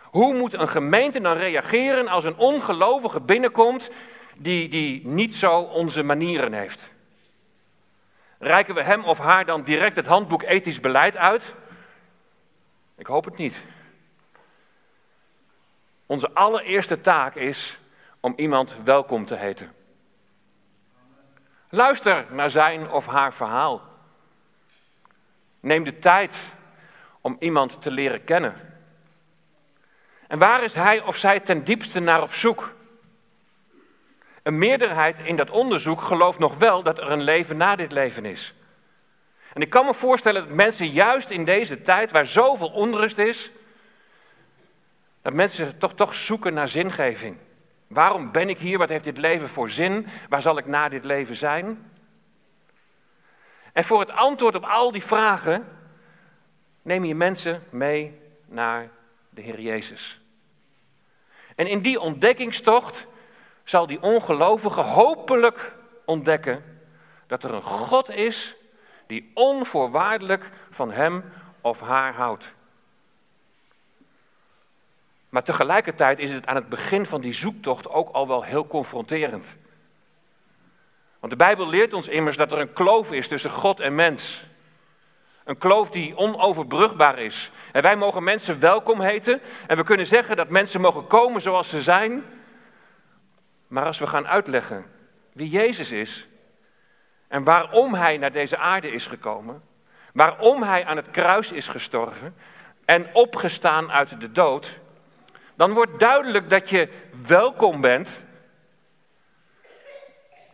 Hoe 0.00 0.34
moet 0.34 0.54
een 0.54 0.68
gemeente 0.68 1.20
dan 1.20 1.36
reageren 1.36 2.08
als 2.08 2.24
een 2.24 2.36
ongelovige 2.36 3.20
binnenkomt 3.20 3.90
die, 4.36 4.68
die 4.68 5.06
niet 5.06 5.34
zo 5.34 5.52
onze 5.60 6.02
manieren 6.02 6.52
heeft? 6.52 6.94
Reiken 8.38 8.74
we 8.74 8.82
hem 8.82 9.04
of 9.04 9.18
haar 9.18 9.44
dan 9.44 9.62
direct 9.62 9.96
het 9.96 10.06
handboek 10.06 10.42
ethisch 10.42 10.80
beleid 10.80 11.16
uit? 11.16 11.54
Ik 12.96 13.06
hoop 13.06 13.24
het 13.24 13.36
niet. 13.36 13.64
Onze 16.06 16.32
allereerste 16.32 17.00
taak 17.00 17.34
is 17.34 17.80
om 18.20 18.32
iemand 18.36 18.76
welkom 18.84 19.26
te 19.26 19.34
heten. 19.34 19.72
Luister 21.68 22.26
naar 22.30 22.50
zijn 22.50 22.90
of 22.90 23.06
haar 23.06 23.34
verhaal. 23.34 23.91
Neem 25.62 25.84
de 25.84 25.98
tijd 25.98 26.36
om 27.20 27.36
iemand 27.38 27.82
te 27.82 27.90
leren 27.90 28.24
kennen. 28.24 28.54
En 30.28 30.38
waar 30.38 30.64
is 30.64 30.74
hij 30.74 31.02
of 31.02 31.16
zij 31.16 31.40
ten 31.40 31.64
diepste 31.64 32.00
naar 32.00 32.22
op 32.22 32.32
zoek? 32.32 32.74
Een 34.42 34.58
meerderheid 34.58 35.18
in 35.18 35.36
dat 35.36 35.50
onderzoek 35.50 36.00
gelooft 36.00 36.38
nog 36.38 36.58
wel 36.58 36.82
dat 36.82 36.98
er 36.98 37.10
een 37.10 37.22
leven 37.22 37.56
na 37.56 37.76
dit 37.76 37.92
leven 37.92 38.24
is. 38.24 38.54
En 39.52 39.62
ik 39.62 39.70
kan 39.70 39.86
me 39.86 39.94
voorstellen 39.94 40.46
dat 40.46 40.56
mensen 40.56 40.86
juist 40.86 41.30
in 41.30 41.44
deze 41.44 41.82
tijd, 41.82 42.10
waar 42.10 42.26
zoveel 42.26 42.70
onrust 42.70 43.18
is, 43.18 43.50
dat 45.22 45.32
mensen 45.32 45.78
toch, 45.78 45.94
toch 45.94 46.14
zoeken 46.14 46.54
naar 46.54 46.68
zingeving. 46.68 47.36
Waarom 47.86 48.32
ben 48.32 48.48
ik 48.48 48.58
hier? 48.58 48.78
Wat 48.78 48.88
heeft 48.88 49.04
dit 49.04 49.18
leven 49.18 49.48
voor 49.48 49.70
zin? 49.70 50.06
Waar 50.28 50.42
zal 50.42 50.58
ik 50.58 50.66
na 50.66 50.88
dit 50.88 51.04
leven 51.04 51.36
zijn? 51.36 51.91
En 53.72 53.84
voor 53.84 54.00
het 54.00 54.10
antwoord 54.10 54.54
op 54.54 54.64
al 54.64 54.92
die 54.92 55.04
vragen 55.04 55.68
neem 56.82 57.04
je 57.04 57.14
mensen 57.14 57.62
mee 57.70 58.20
naar 58.46 58.90
de 59.30 59.40
Heer 59.40 59.60
Jezus. 59.60 60.20
En 61.56 61.66
in 61.66 61.80
die 61.80 62.00
ontdekkingstocht 62.00 63.06
zal 63.64 63.86
die 63.86 64.02
ongelovige 64.02 64.80
hopelijk 64.80 65.76
ontdekken 66.04 66.64
dat 67.26 67.44
er 67.44 67.54
een 67.54 67.62
God 67.62 68.10
is 68.10 68.56
die 69.06 69.30
onvoorwaardelijk 69.34 70.50
van 70.70 70.90
hem 70.90 71.24
of 71.60 71.80
haar 71.80 72.14
houdt. 72.14 72.54
Maar 75.28 75.42
tegelijkertijd 75.42 76.18
is 76.18 76.34
het 76.34 76.46
aan 76.46 76.54
het 76.54 76.68
begin 76.68 77.06
van 77.06 77.20
die 77.20 77.32
zoektocht 77.32 77.88
ook 77.88 78.08
al 78.08 78.28
wel 78.28 78.42
heel 78.42 78.66
confronterend. 78.66 79.56
Want 81.22 81.34
de 81.34 81.44
Bijbel 81.44 81.68
leert 81.68 81.92
ons 81.92 82.08
immers 82.08 82.36
dat 82.36 82.52
er 82.52 82.58
een 82.58 82.72
kloof 82.72 83.12
is 83.12 83.28
tussen 83.28 83.50
God 83.50 83.80
en 83.80 83.94
mens. 83.94 84.42
Een 85.44 85.58
kloof 85.58 85.90
die 85.90 86.16
onoverbrugbaar 86.16 87.18
is. 87.18 87.50
En 87.72 87.82
wij 87.82 87.96
mogen 87.96 88.24
mensen 88.24 88.60
welkom 88.60 89.00
heten. 89.00 89.40
En 89.66 89.76
we 89.76 89.84
kunnen 89.84 90.06
zeggen 90.06 90.36
dat 90.36 90.50
mensen 90.50 90.80
mogen 90.80 91.06
komen 91.06 91.40
zoals 91.40 91.68
ze 91.68 91.82
zijn. 91.82 92.24
Maar 93.66 93.86
als 93.86 93.98
we 93.98 94.06
gaan 94.06 94.28
uitleggen 94.28 94.84
wie 95.32 95.48
Jezus 95.48 95.90
is 95.90 96.28
en 97.28 97.44
waarom 97.44 97.94
Hij 97.94 98.16
naar 98.16 98.32
deze 98.32 98.56
aarde 98.56 98.90
is 98.90 99.06
gekomen, 99.06 99.62
waarom 100.12 100.62
Hij 100.62 100.84
aan 100.84 100.96
het 100.96 101.10
kruis 101.10 101.52
is 101.52 101.68
gestorven 101.68 102.34
en 102.84 103.06
opgestaan 103.12 103.92
uit 103.92 104.20
de 104.20 104.32
dood, 104.32 104.80
dan 105.54 105.72
wordt 105.72 105.98
duidelijk 105.98 106.50
dat 106.50 106.70
je 106.70 106.88
welkom 107.26 107.80
bent, 107.80 108.24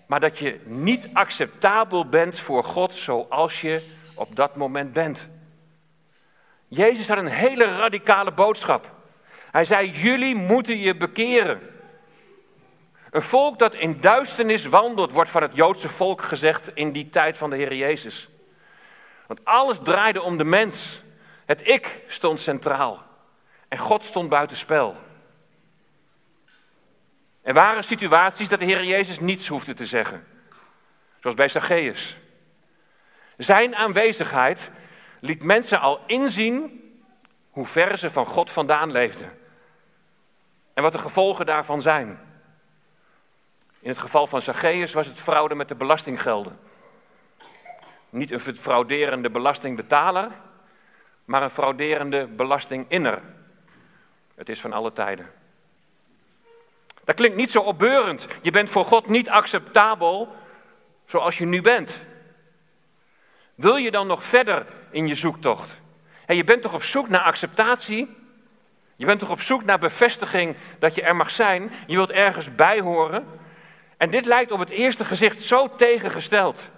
maar 0.09 0.21
dat 0.21 0.38
je 0.38 0.61
niet 0.65 1.09
acceptabel 1.12 2.09
bent 2.09 2.38
voor 2.38 2.65
God 2.65 2.95
zoals 2.95 3.61
je 3.61 3.83
op 4.15 4.37
dat 4.37 4.57
moment 4.57 4.93
bent. 4.93 5.29
Jezus 6.69 7.09
had 7.09 7.19
een 7.19 7.27
hele 7.27 7.65
radicale 7.65 8.33
boodschap. 8.33 8.95
Hij 9.50 9.65
zei: 9.65 9.91
Jullie 9.91 10.35
moeten 10.35 10.79
je 10.79 10.97
bekeren. 10.97 11.61
Een 13.11 13.23
volk 13.23 13.59
dat 13.59 13.75
in 13.75 14.00
duisternis 14.00 14.65
wandelt, 14.65 15.12
wordt 15.12 15.31
van 15.31 15.43
het 15.43 15.55
Joodse 15.55 15.88
volk 15.88 16.23
gezegd 16.23 16.71
in 16.75 16.93
die 16.93 17.09
tijd 17.09 17.37
van 17.37 17.50
de 17.50 17.57
Heer 17.57 17.75
Jezus. 17.75 18.29
Want 19.27 19.45
alles 19.45 19.79
draaide 19.83 20.23
om 20.23 20.37
de 20.37 20.45
mens. 20.45 21.00
Het 21.45 21.69
ik 21.69 22.03
stond 22.07 22.41
centraal. 22.41 23.03
En 23.69 23.79
God 23.79 24.05
stond 24.05 24.29
buitenspel. 24.29 24.97
Er 27.49 27.55
waren 27.55 27.85
situaties 27.85 28.49
dat 28.49 28.59
de 28.59 28.64
Heer 28.64 28.85
Jezus 28.85 29.21
niets 29.21 29.49
hoefde 29.49 29.75
te 29.75 29.87
zeggen. 29.87 30.26
Zoals 31.21 31.37
bij 31.37 31.49
Zacchaeus. 31.49 32.19
Zijn 33.37 33.76
aanwezigheid 33.76 34.71
liet 35.21 35.43
mensen 35.43 35.81
al 35.81 36.00
inzien 36.07 36.81
hoe 37.50 37.67
ver 37.67 37.99
ze 37.99 38.11
van 38.11 38.26
God 38.26 38.50
vandaan 38.50 38.90
leefden. 38.90 39.38
En 40.75 40.83
wat 40.83 40.93
de 40.93 40.99
gevolgen 40.99 41.47
daarvan 41.47 41.81
zijn. 41.81 42.09
In 43.81 43.88
het 43.88 43.99
geval 43.99 44.26
van 44.26 44.43
Zacchaeus 44.43 44.93
was 44.93 45.07
het 45.07 45.19
fraude 45.19 45.55
met 45.55 45.69
de 45.69 45.75
belastinggelden. 45.75 46.59
Niet 48.11 48.31
een 48.31 48.40
frauderende 48.40 49.31
belastingbetaler, 49.31 50.31
maar 51.25 51.43
een 51.43 51.50
frauderende 51.50 52.26
belastinginner. 52.26 53.23
Het 54.35 54.49
is 54.49 54.61
van 54.61 54.73
alle 54.73 54.93
tijden. 54.93 55.38
Dat 57.09 57.17
klinkt 57.17 57.37
niet 57.37 57.50
zo 57.50 57.61
opbeurend. 57.61 58.27
Je 58.43 58.50
bent 58.50 58.71
voor 58.71 58.85
God 58.85 59.07
niet 59.07 59.29
acceptabel 59.29 60.37
zoals 61.07 61.38
je 61.38 61.45
nu 61.45 61.61
bent. 61.61 62.07
Wil 63.55 63.77
je 63.77 63.91
dan 63.91 64.07
nog 64.07 64.25
verder 64.25 64.67
in 64.91 65.07
je 65.07 65.15
zoektocht? 65.15 65.81
En 66.27 66.37
je 66.37 66.45
bent 66.45 66.62
toch 66.62 66.75
op 66.75 66.83
zoek 66.83 67.09
naar 67.09 67.21
acceptatie? 67.21 68.17
Je 68.97 69.07
bent 69.07 69.19
toch 69.19 69.31
op 69.31 69.41
zoek 69.41 69.65
naar 69.65 69.79
bevestiging 69.79 70.57
dat 70.79 70.95
je 70.95 71.03
er 71.03 71.17
mag 71.17 71.31
zijn? 71.31 71.73
Je 71.87 71.95
wilt 71.95 72.11
ergens 72.11 72.55
bij 72.55 72.81
horen? 72.81 73.27
En 73.97 74.11
dit 74.11 74.25
lijkt 74.25 74.50
op 74.50 74.59
het 74.59 74.71
eerste 74.71 75.05
gezicht 75.05 75.43
zo 75.43 75.75
tegengesteld. 75.75 76.71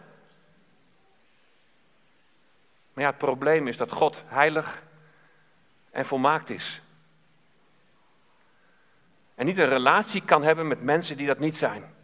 Maar 2.93 3.05
ja, 3.05 3.11
het 3.11 3.19
probleem 3.19 3.69
is 3.69 3.77
dat 3.77 3.93
God 3.93 4.23
heilig 4.27 4.83
en 5.91 6.07
volmaakt 6.07 6.51
is. 6.51 6.83
En 9.41 9.47
niet 9.47 9.59
een 9.59 9.69
relatie 9.69 10.23
kan 10.23 10.43
hebben 10.43 10.69
met 10.69 10.83
mensen 10.83 11.17
die 11.17 11.27
dat 11.27 11.39
niet 11.39 11.57
zijn. 11.57 11.95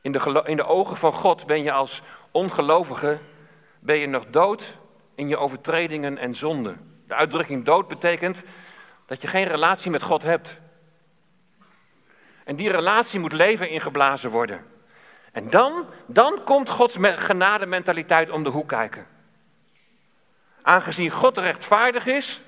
In 0.00 0.12
de, 0.12 0.42
in 0.44 0.56
de 0.56 0.66
ogen 0.66 0.96
van 0.96 1.12
God 1.12 1.46
ben 1.46 1.62
je 1.62 1.72
als 1.72 2.02
ongelovige 2.30 3.18
ben 3.80 3.96
je 3.96 4.06
nog 4.06 4.26
dood 4.26 4.78
in 5.14 5.28
je 5.28 5.36
overtredingen 5.36 6.18
en 6.18 6.34
zonden. 6.34 7.02
De 7.06 7.14
uitdrukking 7.14 7.64
dood 7.64 7.88
betekent 7.88 8.42
dat 9.06 9.22
je 9.22 9.28
geen 9.28 9.44
relatie 9.44 9.90
met 9.90 10.02
God 10.02 10.22
hebt. 10.22 10.58
En 12.44 12.56
die 12.56 12.70
relatie 12.70 13.20
moet 13.20 13.32
leven 13.32 13.70
ingeblazen 13.70 14.30
worden. 14.30 14.66
En 15.32 15.50
dan, 15.50 15.86
dan 16.06 16.44
komt 16.44 16.70
Gods 16.70 16.96
genadementaliteit 17.00 18.30
om 18.30 18.44
de 18.44 18.50
hoek 18.50 18.68
kijken. 18.68 19.06
Aangezien 20.62 21.10
God 21.10 21.38
rechtvaardig 21.38 22.06
is, 22.06 22.40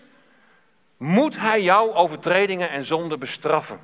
moet 1.03 1.39
Hij 1.39 1.63
jouw 1.63 1.95
overtredingen 1.95 2.71
en 2.71 2.85
zonden 2.85 3.19
bestraffen. 3.19 3.81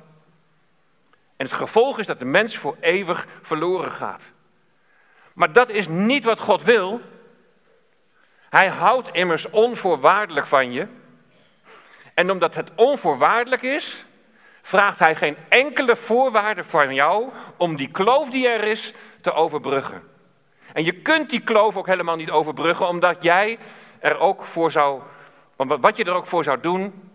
En 1.35 1.45
het 1.45 1.51
gevolg 1.51 1.99
is 1.99 2.05
dat 2.05 2.19
de 2.19 2.25
mens 2.25 2.57
voor 2.57 2.77
eeuwig 2.79 3.27
verloren 3.41 3.91
gaat. 3.91 4.23
Maar 5.33 5.51
dat 5.51 5.69
is 5.69 5.87
niet 5.87 6.23
wat 6.23 6.39
God 6.39 6.63
wil. 6.63 7.01
Hij 8.49 8.67
houdt 8.67 9.09
immers 9.11 9.49
onvoorwaardelijk 9.49 10.45
van 10.45 10.71
je. 10.71 10.87
En 12.13 12.31
omdat 12.31 12.55
het 12.55 12.71
onvoorwaardelijk 12.75 13.61
is, 13.61 14.05
vraagt 14.61 14.99
hij 14.99 15.15
geen 15.15 15.37
enkele 15.49 15.95
voorwaarde 15.95 16.63
van 16.63 16.93
jou 16.93 17.29
om 17.57 17.75
die 17.75 17.91
kloof 17.91 18.29
die 18.29 18.47
er 18.47 18.63
is 18.63 18.93
te 19.21 19.33
overbruggen. 19.33 20.03
En 20.73 20.83
je 20.83 21.01
kunt 21.01 21.29
die 21.29 21.41
kloof 21.41 21.77
ook 21.77 21.87
helemaal 21.87 22.15
niet 22.15 22.31
overbruggen, 22.31 22.87
omdat 22.87 23.23
jij 23.23 23.57
er 23.99 24.17
ook 24.17 24.43
voor 24.43 24.71
zou, 24.71 25.01
wat 25.55 25.97
je 25.97 26.03
er 26.03 26.13
ook 26.13 26.27
voor 26.27 26.43
zou 26.43 26.59
doen, 26.59 27.08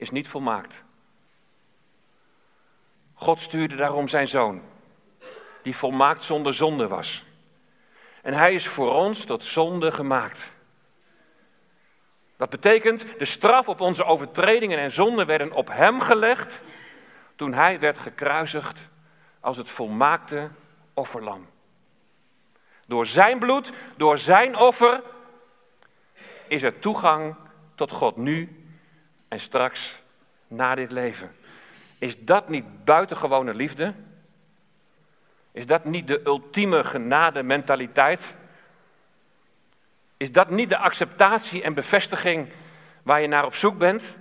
is 0.00 0.10
niet 0.10 0.28
volmaakt. 0.28 0.84
God 3.14 3.40
stuurde 3.40 3.76
daarom 3.76 4.08
zijn 4.08 4.28
zoon, 4.28 4.62
die 5.62 5.76
volmaakt 5.76 6.22
zonder 6.22 6.54
zonde 6.54 6.88
was. 6.88 7.24
En 8.22 8.32
hij 8.32 8.54
is 8.54 8.68
voor 8.68 8.92
ons 8.92 9.24
tot 9.24 9.44
zonde 9.44 9.92
gemaakt. 9.92 10.54
Dat 12.36 12.50
betekent, 12.50 13.18
de 13.18 13.24
straf 13.24 13.68
op 13.68 13.80
onze 13.80 14.04
overtredingen 14.04 14.78
en 14.78 14.90
zonden 14.90 15.26
werden 15.26 15.52
op 15.52 15.68
hem 15.68 16.00
gelegd 16.00 16.62
toen 17.36 17.52
hij 17.52 17.80
werd 17.80 17.98
gekruisigd 17.98 18.88
als 19.40 19.56
het 19.56 19.70
volmaakte 19.70 20.50
offerlam. 20.94 21.46
Door 22.86 23.06
zijn 23.06 23.38
bloed, 23.38 23.72
door 23.96 24.18
zijn 24.18 24.56
offer, 24.56 25.02
is 26.48 26.62
er 26.62 26.78
toegang 26.78 27.34
tot 27.74 27.90
God 27.90 28.16
nu 28.16 28.59
en 29.30 29.40
straks 29.40 30.02
na 30.46 30.74
dit 30.74 30.92
leven. 30.92 31.36
Is 31.98 32.24
dat 32.24 32.48
niet 32.48 32.84
buitengewone 32.84 33.54
liefde? 33.54 33.94
Is 35.52 35.66
dat 35.66 35.84
niet 35.84 36.06
de 36.06 36.20
ultieme 36.24 36.84
genade 36.84 37.42
mentaliteit? 37.42 38.34
Is 40.16 40.32
dat 40.32 40.50
niet 40.50 40.68
de 40.68 40.78
acceptatie 40.78 41.62
en 41.62 41.74
bevestiging 41.74 42.48
waar 43.02 43.20
je 43.20 43.26
naar 43.26 43.44
op 43.44 43.54
zoek 43.54 43.78
bent? 43.78 44.14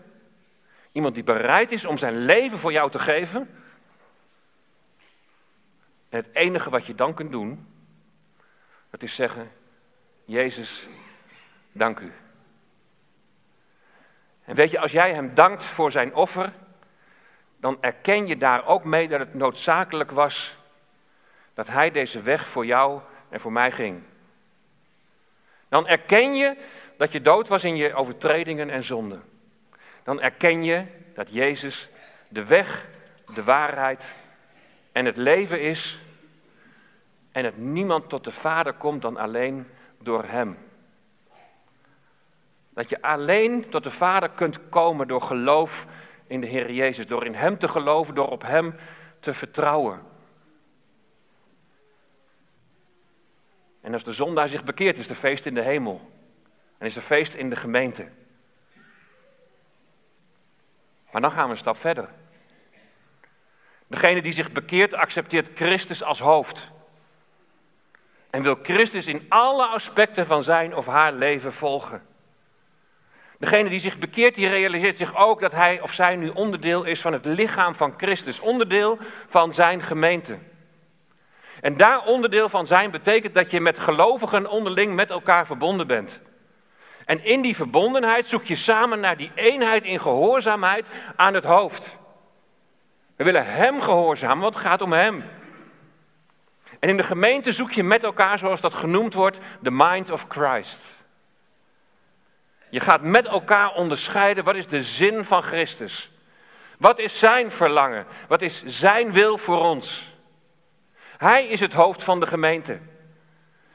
Iemand 0.92 1.14
die 1.14 1.24
bereid 1.24 1.72
is 1.72 1.86
om 1.86 1.98
zijn 1.98 2.18
leven 2.18 2.60
voor 2.60 2.72
jou 2.72 2.92
te 2.92 3.00
geven. 3.00 3.50
En 6.10 6.18
het 6.18 6.30
enige 6.34 6.70
wat 6.70 6.86
je 6.86 6.96
dan 6.96 7.14
kunt 7.14 7.32
doen, 7.32 7.68
dat 8.90 9.04
is 9.04 9.16
zeggen, 9.16 9.52
Jezus, 10.26 10.88
dank 11.72 12.00
u. 12.00 12.12
En 14.50 14.56
weet 14.56 14.72
je, 14.72 14.80
als 14.80 14.92
jij 14.92 15.14
hem 15.14 15.34
dankt 15.34 15.64
voor 15.64 15.92
zijn 15.92 16.16
offer, 16.16 16.54
dan 17.58 17.78
erken 17.82 18.28
je 18.28 18.38
daar 18.38 18.66
ook 18.66 18.84
mee 18.84 19.08
dat 19.08 19.20
het 19.20 19.34
noodzakelijk 19.34 20.12
was 20.12 20.58
dat 21.54 21.68
hij 21.68 21.92
deze 21.92 22.22
weg 22.22 22.48
voor 22.48 22.66
jou 22.66 23.02
en 23.30 23.40
voor 23.40 23.52
mij 23.52 23.72
ging. 23.72 24.02
Dan 25.68 25.88
erken 25.88 26.36
je 26.36 26.56
dat 26.98 27.12
je 27.12 27.22
dood 27.22 27.48
was 27.48 27.64
in 27.64 27.76
je 27.76 27.94
overtredingen 27.94 28.70
en 28.70 28.84
zonden. 28.84 29.24
Dan 30.04 30.22
erken 30.22 30.64
je 30.64 30.86
dat 31.14 31.32
Jezus 31.32 31.90
de 32.28 32.46
weg, 32.46 32.88
de 33.34 33.44
waarheid 33.44 34.16
en 34.92 35.06
het 35.06 35.18
leven 35.18 35.62
is. 35.62 36.00
En 37.32 37.44
dat 37.44 37.58
niemand 37.58 38.10
tot 38.10 38.24
de 38.24 38.32
Vader 38.32 38.74
komt 38.74 39.02
dan 39.02 39.18
alleen 39.18 39.68
door 39.98 40.24
Hem. 40.24 40.69
Dat 42.80 42.90
je 42.90 43.02
alleen 43.02 43.70
tot 43.70 43.84
de 43.84 43.92
Vader 43.92 44.30
kunt 44.30 44.70
komen 44.70 45.08
door 45.08 45.22
geloof 45.22 45.86
in 46.28 46.42
de 46.42 46.48
Heer 46.48 46.72
Jezus. 46.72 47.08
Door 47.08 47.26
in 47.26 47.34
Hem 47.34 47.58
te 47.58 47.68
geloven, 47.68 48.16
door 48.16 48.30
op 48.30 48.42
Hem 48.42 48.76
te 49.20 49.34
vertrouwen. 49.34 50.02
En 53.82 53.94
als 53.94 54.04
de 54.04 54.12
zondaar 54.12 54.50
zich 54.50 54.64
bekeert, 54.64 54.98
is 54.98 55.10
er 55.10 55.16
feest 55.16 55.46
in 55.46 55.54
de 55.54 55.62
hemel. 55.62 56.12
En 56.78 56.86
is 56.86 56.96
er 56.96 57.02
feest 57.02 57.34
in 57.34 57.50
de 57.50 57.56
gemeente. 57.56 58.10
Maar 61.12 61.22
dan 61.22 61.32
gaan 61.32 61.46
we 61.46 61.52
een 61.52 61.58
stap 61.58 61.78
verder. 61.78 62.10
Degene 63.88 64.22
die 64.22 64.34
zich 64.34 64.52
bekeert, 64.52 64.94
accepteert 64.94 65.50
Christus 65.54 66.04
als 66.04 66.20
hoofd. 66.20 66.72
En 68.30 68.44
wil 68.44 68.60
Christus 68.62 69.08
in 69.08 69.26
alle 69.30 69.66
aspecten 69.66 70.26
van 70.26 70.44
zijn 70.44 70.76
of 70.76 70.86
haar 70.86 71.14
leven 71.14 71.54
volgen. 71.54 72.08
Degene 73.40 73.70
die 73.70 73.80
zich 73.80 73.98
bekeert, 73.98 74.36
die 74.36 74.48
realiseert 74.48 74.96
zich 74.96 75.16
ook 75.16 75.40
dat 75.40 75.52
hij 75.52 75.82
of 75.82 75.94
zij 75.94 76.16
nu 76.16 76.30
onderdeel 76.30 76.84
is 76.84 77.02
van 77.02 77.14
het 77.14 77.26
lichaam 77.26 77.76
van 77.76 77.94
Christus. 77.98 78.40
Onderdeel 78.40 78.98
van 79.30 79.54
zijn 79.54 79.84
gemeente. 79.84 80.38
En 81.62 81.78
daar 81.78 82.06
onderdeel 82.06 82.50
van 82.50 82.68
zijn 82.68 82.92
betekent 82.92 83.36
dat 83.36 83.52
je 83.52 83.62
met 83.62 83.80
gelovigen 83.80 84.50
onderling 84.50 84.96
met 84.96 85.10
elkaar 85.10 85.46
verbonden 85.46 85.88
bent. 85.88 86.22
En 87.06 87.24
in 87.24 87.42
die 87.42 87.56
verbondenheid 87.56 88.28
zoek 88.28 88.44
je 88.44 88.56
samen 88.56 89.00
naar 89.00 89.18
die 89.18 89.32
eenheid 89.36 89.84
in 89.84 90.00
gehoorzaamheid 90.00 90.88
aan 91.16 91.34
het 91.34 91.44
hoofd. 91.44 91.98
We 93.16 93.24
willen 93.24 93.46
Hem 93.46 93.82
gehoorzamen, 93.82 94.40
want 94.40 94.54
het 94.54 94.64
gaat 94.64 94.82
om 94.82 94.94
Hem. 94.94 95.24
En 96.80 96.90
in 96.90 96.98
de 96.98 97.04
gemeente 97.04 97.52
zoek 97.52 97.72
je 97.72 97.84
met 97.84 98.04
elkaar, 98.04 98.40
zoals 98.40 98.62
dat 98.62 98.74
genoemd 98.74 99.14
wordt, 99.14 99.38
de 99.62 99.72
mind 99.72 100.12
of 100.12 100.26
Christ. 100.28 100.99
Je 102.70 102.80
gaat 102.80 103.02
met 103.02 103.26
elkaar 103.26 103.74
onderscheiden 103.74 104.44
wat 104.44 104.56
is 104.56 104.68
de 104.68 104.84
zin 104.84 105.26
van 105.26 105.44
Christus. 105.44 106.12
Wat 106.78 107.00
is 107.00 107.20
Zijn 107.20 107.52
verlangen? 107.52 108.06
Wat 108.28 108.42
is 108.42 108.64
Zijn 108.66 109.12
wil 109.12 109.38
voor 109.38 109.60
ons? 109.60 110.18
Hij 111.18 111.48
is 111.48 111.60
het 111.60 111.74
hoofd 111.74 112.04
van 112.04 112.20
de 112.20 112.28
gemeente. 112.28 112.80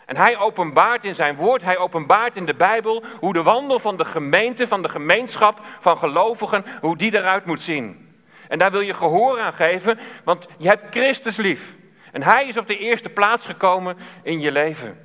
En 0.06 0.16
hij 0.16 0.38
openbaart 0.38 1.04
in 1.04 1.14
zijn 1.14 1.36
woord, 1.36 1.62
hij 1.62 1.78
openbaart 1.78 2.36
in 2.36 2.46
de 2.46 2.54
Bijbel 2.54 3.04
hoe 3.20 3.32
de 3.32 3.42
wandel 3.42 3.78
van 3.78 3.96
de 3.96 4.04
gemeente, 4.04 4.66
van 4.66 4.82
de 4.82 4.88
gemeenschap 4.88 5.60
van 5.80 5.98
gelovigen, 5.98 6.64
hoe 6.80 6.96
die 6.96 7.14
eruit 7.14 7.44
moet 7.44 7.60
zien. 7.60 8.14
En 8.48 8.58
daar 8.58 8.70
wil 8.70 8.80
je 8.80 8.94
gehoor 8.94 9.40
aan 9.40 9.52
geven, 9.52 9.98
want 10.24 10.46
je 10.58 10.68
hebt 10.68 10.94
Christus 10.94 11.36
lief. 11.36 11.76
En 12.12 12.22
hij 12.22 12.46
is 12.46 12.56
op 12.56 12.66
de 12.66 12.78
eerste 12.78 13.10
plaats 13.10 13.44
gekomen 13.44 13.96
in 14.22 14.40
je 14.40 14.52
leven. 14.52 14.98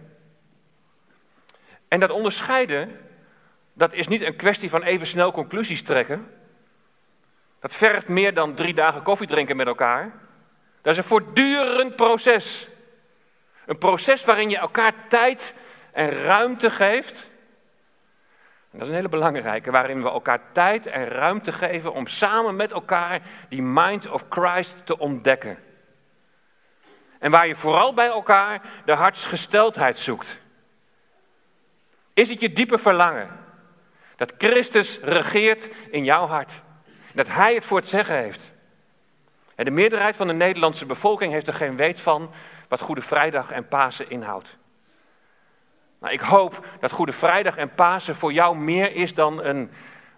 En 1.87 1.99
dat 1.99 2.11
onderscheiden, 2.11 3.08
dat 3.79 3.93
is 3.93 4.07
niet 4.07 4.21
een 4.21 4.35
kwestie 4.35 4.69
van 4.69 4.83
even 4.83 5.07
snel 5.07 5.31
conclusies 5.31 5.83
trekken. 5.83 6.31
Dat 7.59 7.75
vergt 7.75 8.07
meer 8.07 8.33
dan 8.33 8.53
drie 8.53 8.73
dagen 8.73 9.03
koffie 9.03 9.27
drinken 9.27 9.55
met 9.55 9.67
elkaar. 9.67 10.11
Dat 10.81 10.91
is 10.91 10.97
een 10.97 11.03
voortdurend 11.09 11.95
proces. 11.95 12.67
Een 13.65 13.77
proces 13.77 14.25
waarin 14.25 14.49
je 14.49 14.57
elkaar 14.57 14.93
tijd 15.07 15.53
en 15.91 16.11
ruimte 16.11 16.69
geeft. 16.69 17.29
En 18.71 18.77
dat 18.77 18.81
is 18.81 18.87
een 18.87 18.93
hele 18.93 19.09
belangrijke, 19.09 19.71
waarin 19.71 20.01
we 20.01 20.09
elkaar 20.09 20.51
tijd 20.51 20.85
en 20.85 21.07
ruimte 21.07 21.51
geven 21.51 21.93
om 21.93 22.07
samen 22.07 22.55
met 22.55 22.71
elkaar 22.71 23.21
die 23.49 23.61
mind 23.61 24.09
of 24.09 24.25
Christ 24.29 24.85
te 24.85 24.97
ontdekken. 24.97 25.57
En 27.19 27.31
waar 27.31 27.47
je 27.47 27.55
vooral 27.55 27.93
bij 27.93 28.07
elkaar 28.07 28.61
de 28.85 28.93
hartsgesteldheid 28.93 29.97
zoekt. 29.97 30.39
Is 32.13 32.29
het 32.29 32.39
je 32.39 32.53
diepe 32.53 32.77
verlangen 32.77 33.47
dat 34.19 34.33
Christus 34.37 34.99
regeert 34.99 35.69
in 35.91 36.03
jouw 36.03 36.25
hart? 36.25 36.61
Dat 37.13 37.27
Hij 37.27 37.53
het 37.53 37.65
voor 37.65 37.77
het 37.77 37.87
zeggen 37.87 38.15
heeft? 38.15 38.53
En 39.55 39.65
de 39.65 39.71
meerderheid 39.71 40.15
van 40.15 40.27
de 40.27 40.33
Nederlandse 40.33 40.85
bevolking 40.85 41.33
heeft 41.33 41.47
er 41.47 41.53
geen 41.53 41.75
weet 41.75 42.01
van 42.01 42.31
wat 42.67 42.81
Goede 42.81 43.01
Vrijdag 43.01 43.51
en 43.51 43.67
Pasen 43.67 44.09
inhoudt. 44.09 44.57
Nou, 45.99 46.13
ik 46.13 46.19
hoop 46.19 46.65
dat 46.79 46.91
Goede 46.91 47.13
Vrijdag 47.13 47.57
en 47.57 47.73
Pasen 47.73 48.15
voor 48.15 48.33
jou 48.33 48.57
meer 48.57 48.95
is 48.95 49.13
dan 49.13 49.43
een, 49.43 49.71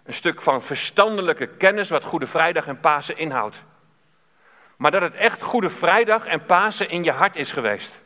een 0.04 0.12
stuk 0.12 0.42
van 0.42 0.62
verstandelijke 0.62 1.46
kennis 1.48 1.90
wat 1.90 2.04
Goede 2.04 2.26
Vrijdag 2.26 2.66
en 2.66 2.80
Pasen 2.80 3.16
inhoudt. 3.16 3.64
Maar 4.76 4.90
dat 4.90 5.02
het 5.02 5.14
echt 5.14 5.42
Goede 5.42 5.70
Vrijdag 5.70 6.26
en 6.26 6.44
Pasen 6.44 6.88
in 6.88 7.04
je 7.04 7.12
hart 7.12 7.36
is 7.36 7.52
geweest. 7.52 8.04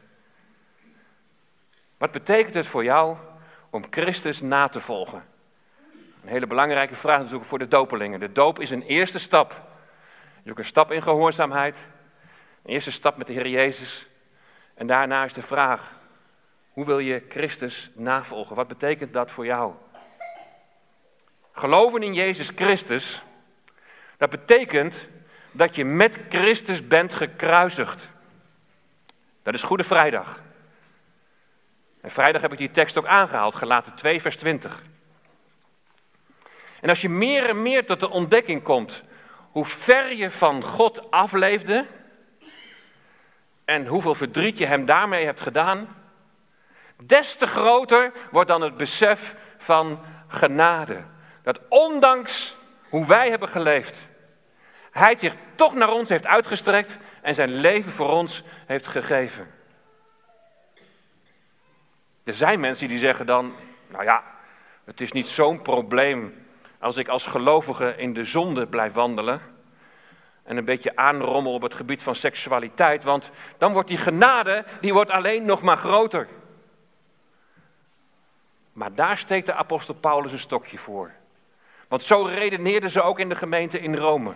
Wat 1.98 2.12
betekent 2.12 2.54
het 2.54 2.66
voor 2.66 2.84
jou 2.84 3.16
om 3.70 3.84
Christus 3.90 4.40
na 4.40 4.68
te 4.68 4.80
volgen? 4.80 5.24
Een 6.26 6.32
hele 6.32 6.46
belangrijke 6.46 6.94
vraag 6.94 7.18
natuurlijk 7.18 7.44
voor 7.44 7.58
de 7.58 7.68
dopelingen. 7.68 8.20
De 8.20 8.32
doop 8.32 8.60
is 8.60 8.70
een 8.70 8.82
eerste 8.82 9.18
stap 9.18 9.62
is 10.42 10.50
ook 10.50 10.58
een 10.58 10.64
stap 10.64 10.92
in 10.92 11.02
gehoorzaamheid. 11.02 11.86
Een 12.62 12.70
eerste 12.70 12.90
stap 12.90 13.16
met 13.16 13.26
de 13.26 13.32
Heer 13.32 13.48
Jezus. 13.48 14.06
En 14.74 14.86
daarna 14.86 15.24
is 15.24 15.32
de 15.32 15.42
vraag, 15.42 15.94
hoe 16.70 16.84
wil 16.84 16.98
je 16.98 17.24
Christus 17.28 17.90
navolgen? 17.94 18.56
Wat 18.56 18.68
betekent 18.68 19.12
dat 19.12 19.30
voor 19.30 19.44
jou? 19.44 19.74
Geloven 21.52 22.02
in 22.02 22.14
Jezus 22.14 22.50
Christus, 22.54 23.22
dat 24.16 24.30
betekent 24.30 25.08
dat 25.52 25.74
je 25.74 25.84
met 25.84 26.18
Christus 26.28 26.86
bent 26.86 27.14
gekruisigd. 27.14 28.10
Dat 29.42 29.54
is 29.54 29.62
Goede 29.62 29.84
Vrijdag. 29.84 30.40
En 32.00 32.10
vrijdag 32.10 32.42
heb 32.42 32.52
ik 32.52 32.58
die 32.58 32.70
tekst 32.70 32.98
ook 32.98 33.06
aangehaald, 33.06 33.54
gelaten 33.54 33.94
2, 33.94 34.20
vers 34.20 34.36
20. 34.36 34.82
En 36.80 36.88
als 36.88 37.00
je 37.00 37.08
meer 37.08 37.48
en 37.48 37.62
meer 37.62 37.86
tot 37.86 38.00
de 38.00 38.10
ontdekking 38.10 38.62
komt 38.62 39.02
hoe 39.50 39.64
ver 39.64 40.16
je 40.16 40.30
van 40.30 40.62
God 40.62 41.10
afleefde 41.10 41.86
en 43.64 43.86
hoeveel 43.86 44.14
verdriet 44.14 44.58
je 44.58 44.66
hem 44.66 44.86
daarmee 44.86 45.24
hebt 45.24 45.40
gedaan, 45.40 45.96
des 47.02 47.34
te 47.36 47.46
groter 47.46 48.12
wordt 48.30 48.48
dan 48.48 48.60
het 48.60 48.76
besef 48.76 49.34
van 49.58 50.00
genade. 50.28 51.04
Dat 51.42 51.60
ondanks 51.68 52.56
hoe 52.88 53.06
wij 53.06 53.30
hebben 53.30 53.48
geleefd, 53.48 54.08
hij 54.90 55.16
zich 55.18 55.34
toch 55.54 55.74
naar 55.74 55.92
ons 55.92 56.08
heeft 56.08 56.26
uitgestrekt 56.26 56.96
en 57.22 57.34
zijn 57.34 57.50
leven 57.50 57.92
voor 57.92 58.10
ons 58.10 58.42
heeft 58.66 58.86
gegeven. 58.86 59.54
Er 62.24 62.34
zijn 62.34 62.60
mensen 62.60 62.88
die 62.88 62.98
zeggen 62.98 63.26
dan, 63.26 63.54
nou 63.88 64.04
ja, 64.04 64.24
het 64.84 65.00
is 65.00 65.12
niet 65.12 65.26
zo'n 65.26 65.62
probleem 65.62 66.45
als 66.86 66.96
ik 66.96 67.08
als 67.08 67.26
gelovige 67.26 67.94
in 67.96 68.12
de 68.12 68.24
zonde 68.24 68.66
blijf 68.66 68.92
wandelen 68.92 69.40
en 70.42 70.56
een 70.56 70.64
beetje 70.64 70.96
aanrommel 70.96 71.52
op 71.52 71.62
het 71.62 71.74
gebied 71.74 72.02
van 72.02 72.14
seksualiteit, 72.14 73.04
want 73.04 73.30
dan 73.58 73.72
wordt 73.72 73.88
die 73.88 73.96
genade, 73.96 74.64
die 74.80 74.92
wordt 74.92 75.10
alleen 75.10 75.44
nog 75.44 75.62
maar 75.62 75.76
groter. 75.76 76.28
Maar 78.72 78.94
daar 78.94 79.18
steekt 79.18 79.46
de 79.46 79.54
apostel 79.54 79.94
Paulus 79.94 80.32
een 80.32 80.38
stokje 80.38 80.78
voor. 80.78 81.10
Want 81.88 82.02
zo 82.02 82.22
redeneerden 82.22 82.90
ze 82.90 83.02
ook 83.02 83.18
in 83.18 83.28
de 83.28 83.34
gemeente 83.34 83.80
in 83.80 83.96
Rome. 83.96 84.32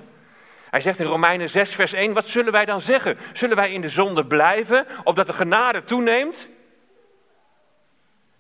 Hij 0.70 0.80
zegt 0.80 0.98
in 0.98 1.06
Romeinen 1.06 1.48
6, 1.48 1.74
vers 1.74 1.92
1, 1.92 2.12
wat 2.12 2.26
zullen 2.26 2.52
wij 2.52 2.64
dan 2.64 2.80
zeggen? 2.80 3.18
Zullen 3.32 3.56
wij 3.56 3.72
in 3.72 3.80
de 3.80 3.88
zonde 3.88 4.26
blijven, 4.26 4.86
opdat 5.04 5.26
de 5.26 5.32
genade 5.32 5.84
toeneemt? 5.84 6.48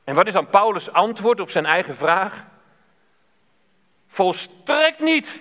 En 0.04 0.14
wat 0.14 0.26
is 0.26 0.32
dan 0.32 0.48
Paulus' 0.48 0.92
antwoord 0.92 1.40
op 1.40 1.50
zijn 1.50 1.66
eigen 1.66 1.96
vraag? 1.96 2.48
Volstrekt 4.10 5.00
niet. 5.00 5.40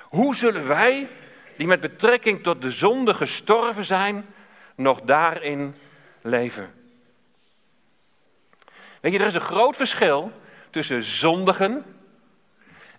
Hoe 0.00 0.34
zullen 0.34 0.66
wij, 0.68 1.08
die 1.56 1.66
met 1.66 1.80
betrekking 1.80 2.42
tot 2.42 2.62
de 2.62 2.70
zonde 2.70 3.14
gestorven 3.14 3.84
zijn, 3.84 4.26
nog 4.74 5.00
daarin 5.00 5.74
leven? 6.22 6.74
Weet 9.00 9.12
je, 9.12 9.18
er 9.18 9.26
is 9.26 9.34
een 9.34 9.40
groot 9.40 9.76
verschil 9.76 10.32
tussen 10.70 11.02
zondigen 11.02 11.84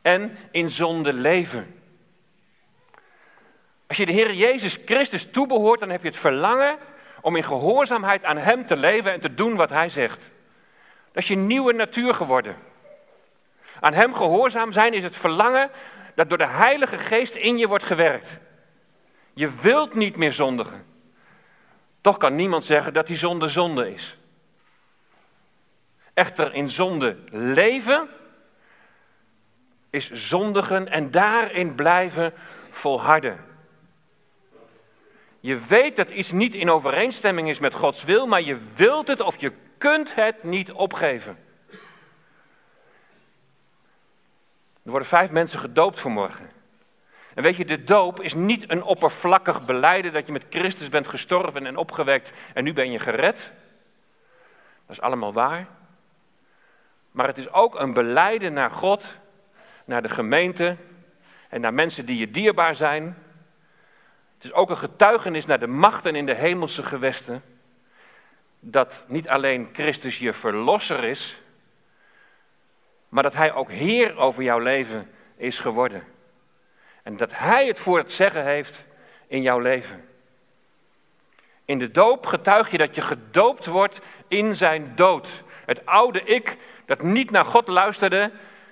en 0.01 0.38
in 0.51 0.69
zonde 0.69 1.13
leven. 1.13 1.82
Als 3.88 3.97
je 3.97 4.05
de 4.05 4.12
Heer 4.12 4.34
Jezus 4.34 4.77
Christus 4.86 5.32
toebehoort, 5.32 5.79
dan 5.79 5.89
heb 5.89 6.01
je 6.01 6.08
het 6.08 6.17
verlangen 6.17 6.77
om 7.21 7.36
in 7.36 7.43
gehoorzaamheid 7.43 8.25
aan 8.25 8.38
Hem 8.38 8.65
te 8.65 8.77
leven 8.77 9.12
en 9.12 9.19
te 9.19 9.34
doen 9.34 9.55
wat 9.55 9.69
Hij 9.69 9.89
zegt. 9.89 10.32
Dat 11.12 11.23
is 11.23 11.27
je 11.27 11.36
nieuwe 11.36 11.73
natuur 11.73 12.13
geworden. 12.13 12.55
Aan 13.79 13.93
Hem 13.93 14.13
gehoorzaam 14.13 14.71
zijn 14.71 14.93
is 14.93 15.03
het 15.03 15.15
verlangen 15.15 15.71
dat 16.15 16.29
door 16.29 16.37
de 16.37 16.47
Heilige 16.47 16.97
Geest 16.97 17.35
in 17.35 17.57
je 17.57 17.67
wordt 17.67 17.83
gewerkt. 17.83 18.39
Je 19.33 19.51
wilt 19.61 19.93
niet 19.93 20.15
meer 20.15 20.33
zondigen. 20.33 20.85
Toch 22.01 22.17
kan 22.17 22.35
niemand 22.35 22.63
zeggen 22.63 22.93
dat 22.93 23.07
die 23.07 23.17
zonde 23.17 23.49
zonde 23.49 23.93
is. 23.93 24.17
Echter 26.13 26.53
in 26.53 26.69
zonde 26.69 27.17
leven 27.31 28.09
is 29.89 30.11
zondigen 30.11 30.89
en 30.89 31.11
daarin 31.11 31.75
blijven 31.75 32.33
volharden. 32.71 33.45
Je 35.39 35.57
weet 35.57 35.95
dat 35.95 36.09
iets 36.09 36.31
niet 36.31 36.53
in 36.53 36.71
overeenstemming 36.71 37.49
is 37.49 37.59
met 37.59 37.73
Gods 37.73 38.03
wil, 38.03 38.27
maar 38.27 38.41
je 38.41 38.57
wilt 38.75 39.07
het 39.07 39.21
of 39.21 39.41
je 39.41 39.51
kunt 39.77 40.15
het 40.15 40.43
niet 40.43 40.71
opgeven. 40.71 41.37
Er 44.83 44.89
worden 44.89 45.07
vijf 45.07 45.31
mensen 45.31 45.59
gedoopt 45.59 45.99
vanmorgen. 45.99 46.49
En 47.33 47.43
weet 47.43 47.55
je, 47.55 47.65
de 47.65 47.83
doop 47.83 48.21
is 48.21 48.33
niet 48.33 48.71
een 48.71 48.83
oppervlakkig 48.83 49.65
beleiden 49.65 50.13
dat 50.13 50.25
je 50.25 50.31
met 50.31 50.45
Christus 50.49 50.89
bent 50.89 51.07
gestorven 51.07 51.65
en 51.65 51.77
opgewekt 51.77 52.31
en 52.53 52.63
nu 52.63 52.73
ben 52.73 52.91
je 52.91 52.99
gered. 52.99 53.53
Dat 54.85 54.95
is 54.97 55.01
allemaal 55.01 55.33
waar. 55.33 55.67
Maar 57.11 57.27
het 57.27 57.37
is 57.37 57.51
ook 57.51 57.79
een 57.79 57.93
beleiden 57.93 58.53
naar 58.53 58.71
God, 58.71 59.17
naar 59.85 60.01
de 60.01 60.09
gemeente 60.09 60.75
en 61.49 61.61
naar 61.61 61.73
mensen 61.73 62.05
die 62.05 62.17
je 62.17 62.31
dierbaar 62.31 62.75
zijn. 62.75 63.03
Het 64.35 64.43
is 64.43 64.53
ook 64.53 64.69
een 64.69 64.77
getuigenis 64.77 65.45
naar 65.45 65.59
de 65.59 65.67
machten 65.67 66.15
in 66.15 66.25
de 66.25 66.35
hemelse 66.35 66.83
gewesten. 66.83 67.43
Dat 68.59 69.05
niet 69.07 69.29
alleen 69.29 69.69
Christus 69.73 70.19
je 70.19 70.33
verlosser 70.33 71.03
is, 71.03 71.41
maar 73.09 73.23
dat 73.23 73.33
Hij 73.33 73.53
ook 73.53 73.71
Heer 73.71 74.17
over 74.17 74.43
jouw 74.43 74.59
leven 74.59 75.09
is 75.37 75.59
geworden. 75.59 76.03
En 77.03 77.17
dat 77.17 77.37
Hij 77.37 77.67
het 77.67 77.79
voor 77.79 77.97
het 77.97 78.11
zeggen 78.11 78.43
heeft 78.43 78.85
in 79.27 79.41
jouw 79.41 79.59
leven. 79.59 80.07
In 81.65 81.79
de 81.79 81.91
doop 81.91 82.25
getuig 82.25 82.71
je 82.71 82.77
dat 82.77 82.95
je 82.95 83.01
gedoopt 83.01 83.65
wordt 83.65 83.99
in 84.27 84.55
zijn 84.55 84.91
dood. 84.95 85.43
Het 85.65 85.85
oude 85.85 86.23
ik 86.23 86.57
dat 86.85 87.01
niet 87.01 87.31
naar 87.31 87.45
God 87.45 87.67
luisterde, 87.67 88.31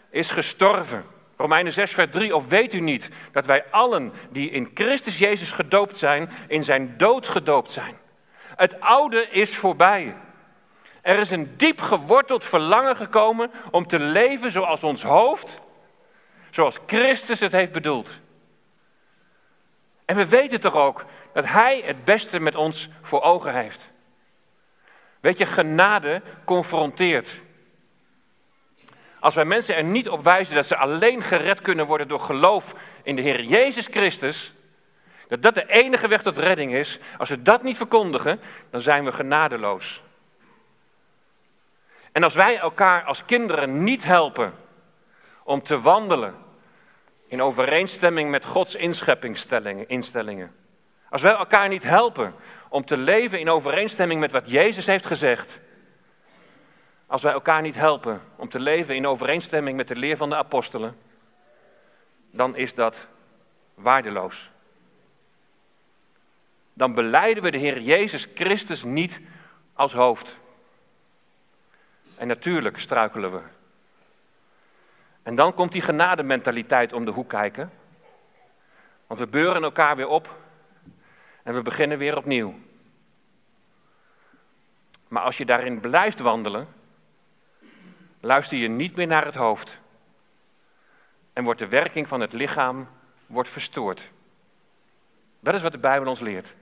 is 0.09 0.31
gestorven. 0.31 1.05
Romeinen 1.37 1.73
6, 1.73 1.91
vers 1.91 2.07
3. 2.11 2.35
Of 2.35 2.47
weet 2.47 2.73
u 2.73 2.79
niet 2.79 3.09
dat 3.31 3.45
wij 3.45 3.65
allen 3.69 4.13
die 4.29 4.49
in 4.49 4.71
Christus 4.73 5.17
Jezus 5.17 5.51
gedoopt 5.51 5.97
zijn, 5.97 6.29
in 6.47 6.63
zijn 6.63 6.97
dood 6.97 7.27
gedoopt 7.27 7.71
zijn? 7.71 7.97
Het 8.55 8.79
oude 8.79 9.27
is 9.29 9.57
voorbij. 9.57 10.15
Er 11.07 11.19
is 11.19 11.31
een 11.31 11.57
diep 11.57 11.81
geworteld 11.81 12.45
verlangen 12.45 12.95
gekomen 12.95 13.51
om 13.71 13.87
te 13.87 13.99
leven 13.99 14.51
zoals 14.51 14.83
ons 14.83 15.03
hoofd, 15.03 15.59
zoals 16.49 16.77
Christus 16.85 17.39
het 17.39 17.51
heeft 17.51 17.71
bedoeld. 17.71 18.19
En 20.05 20.15
we 20.15 20.25
weten 20.25 20.59
toch 20.59 20.75
ook 20.75 21.05
dat 21.33 21.45
Hij 21.45 21.81
het 21.85 22.03
beste 22.03 22.39
met 22.39 22.55
ons 22.55 22.89
voor 23.01 23.21
ogen 23.21 23.53
heeft. 23.53 23.89
Weet 25.19 25.37
je, 25.37 25.45
genade 25.45 26.21
confronteert. 26.45 27.29
Als 29.19 29.35
wij 29.35 29.45
mensen 29.45 29.75
er 29.75 29.83
niet 29.83 30.09
op 30.09 30.23
wijzen 30.23 30.55
dat 30.55 30.65
ze 30.65 30.77
alleen 30.77 31.23
gered 31.23 31.61
kunnen 31.61 31.85
worden 31.85 32.07
door 32.07 32.19
geloof 32.19 32.75
in 33.03 33.15
de 33.15 33.21
Heer 33.21 33.43
Jezus 33.43 33.87
Christus, 33.87 34.53
dat 35.27 35.41
dat 35.41 35.53
de 35.53 35.67
enige 35.67 36.07
weg 36.07 36.21
tot 36.21 36.37
redding 36.37 36.73
is, 36.73 36.99
als 37.17 37.29
we 37.29 37.41
dat 37.41 37.63
niet 37.63 37.77
verkondigen, 37.77 38.39
dan 38.69 38.81
zijn 38.81 39.05
we 39.05 39.11
genadeloos. 39.11 40.05
En 42.17 42.23
als 42.23 42.35
wij 42.35 42.57
elkaar 42.57 43.03
als 43.03 43.25
kinderen 43.25 43.83
niet 43.83 44.03
helpen 44.03 44.53
om 45.43 45.61
te 45.61 45.81
wandelen 45.81 46.35
in 47.27 47.41
overeenstemming 47.41 48.29
met 48.29 48.45
Gods 48.45 48.75
inscheppingsstellingen, 48.75 50.55
als 51.09 51.21
wij 51.21 51.31
elkaar 51.31 51.67
niet 51.67 51.83
helpen 51.83 52.33
om 52.69 52.85
te 52.85 52.97
leven 52.97 53.39
in 53.39 53.49
overeenstemming 53.49 54.19
met 54.19 54.31
wat 54.31 54.49
Jezus 54.49 54.85
heeft 54.85 55.05
gezegd, 55.05 55.61
als 57.07 57.21
wij 57.21 57.31
elkaar 57.31 57.61
niet 57.61 57.75
helpen 57.75 58.21
om 58.35 58.49
te 58.49 58.59
leven 58.59 58.95
in 58.95 59.07
overeenstemming 59.07 59.77
met 59.77 59.87
de 59.87 59.95
leer 59.95 60.17
van 60.17 60.29
de 60.29 60.35
apostelen, 60.35 60.97
dan 62.31 62.55
is 62.55 62.73
dat 62.73 63.07
waardeloos. 63.73 64.51
Dan 66.73 66.93
beleiden 66.93 67.43
we 67.43 67.51
de 67.51 67.57
Heer 67.57 67.81
Jezus 67.81 68.27
Christus 68.35 68.83
niet 68.83 69.21
als 69.73 69.93
hoofd. 69.93 70.39
En 72.17 72.27
natuurlijk 72.27 72.79
struikelen 72.79 73.31
we. 73.31 73.41
En 75.23 75.35
dan 75.35 75.53
komt 75.53 75.71
die 75.71 75.81
genadementaliteit 75.81 76.93
om 76.93 77.05
de 77.05 77.11
hoek 77.11 77.29
kijken. 77.29 77.71
Want 79.07 79.19
we 79.19 79.27
beuren 79.27 79.63
elkaar 79.63 79.95
weer 79.95 80.07
op 80.07 80.35
en 81.43 81.53
we 81.53 81.61
beginnen 81.61 81.97
weer 81.97 82.17
opnieuw. 82.17 82.59
Maar 85.07 85.23
als 85.23 85.37
je 85.37 85.45
daarin 85.45 85.79
blijft 85.79 86.19
wandelen, 86.19 86.67
luister 88.19 88.57
je 88.57 88.67
niet 88.67 88.95
meer 88.95 89.07
naar 89.07 89.25
het 89.25 89.35
hoofd. 89.35 89.81
En 91.33 91.43
wordt 91.43 91.59
de 91.59 91.67
werking 91.67 92.07
van 92.07 92.21
het 92.21 92.33
lichaam 92.33 92.89
wordt 93.25 93.49
verstoord. 93.49 94.11
Dat 95.39 95.53
is 95.53 95.61
wat 95.61 95.71
de 95.71 95.77
Bijbel 95.77 96.09
ons 96.09 96.19
leert. 96.19 96.55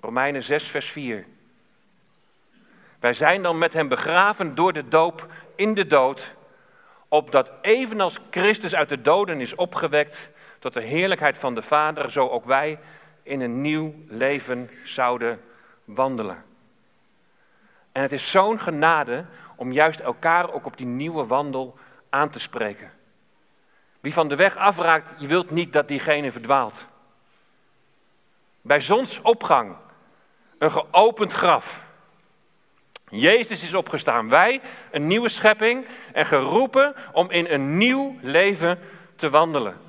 Romeinen 0.00 0.42
6, 0.42 0.64
vers 0.64 0.90
4. 0.90 1.26
Wij 3.04 3.12
zijn 3.12 3.42
dan 3.42 3.58
met 3.58 3.72
hem 3.72 3.88
begraven 3.88 4.54
door 4.54 4.72
de 4.72 4.88
doop 4.88 5.26
in 5.54 5.74
de 5.74 5.86
dood, 5.86 6.34
opdat 7.08 7.52
evenals 7.60 8.18
Christus 8.30 8.74
uit 8.74 8.88
de 8.88 9.00
doden 9.00 9.40
is 9.40 9.54
opgewekt 9.54 10.30
tot 10.58 10.74
de 10.74 10.82
heerlijkheid 10.82 11.38
van 11.38 11.54
de 11.54 11.62
Vader, 11.62 12.10
zo 12.10 12.28
ook 12.28 12.44
wij 12.44 12.78
in 13.22 13.40
een 13.40 13.60
nieuw 13.60 13.94
leven 14.08 14.70
zouden 14.82 15.40
wandelen. 15.84 16.44
En 17.92 18.02
het 18.02 18.12
is 18.12 18.30
zo'n 18.30 18.60
genade 18.60 19.24
om 19.56 19.72
juist 19.72 20.00
elkaar 20.00 20.52
ook 20.52 20.66
op 20.66 20.76
die 20.76 20.86
nieuwe 20.86 21.26
wandel 21.26 21.78
aan 22.10 22.30
te 22.30 22.40
spreken. 22.40 22.92
Wie 24.00 24.12
van 24.12 24.28
de 24.28 24.36
weg 24.36 24.56
afraakt, 24.56 25.20
je 25.20 25.26
wilt 25.26 25.50
niet 25.50 25.72
dat 25.72 25.88
diegene 25.88 26.32
verdwaalt. 26.32 26.88
Bij 28.60 28.80
zonsopgang, 28.80 29.76
een 30.58 30.72
geopend 30.72 31.32
graf. 31.32 31.83
Jezus 33.14 33.62
is 33.62 33.74
opgestaan, 33.74 34.28
wij 34.28 34.60
een 34.90 35.06
nieuwe 35.06 35.28
schepping 35.28 35.86
en 36.12 36.26
geroepen 36.26 36.94
om 37.12 37.30
in 37.30 37.46
een 37.48 37.76
nieuw 37.76 38.16
leven 38.20 38.78
te 39.16 39.30
wandelen. 39.30 39.80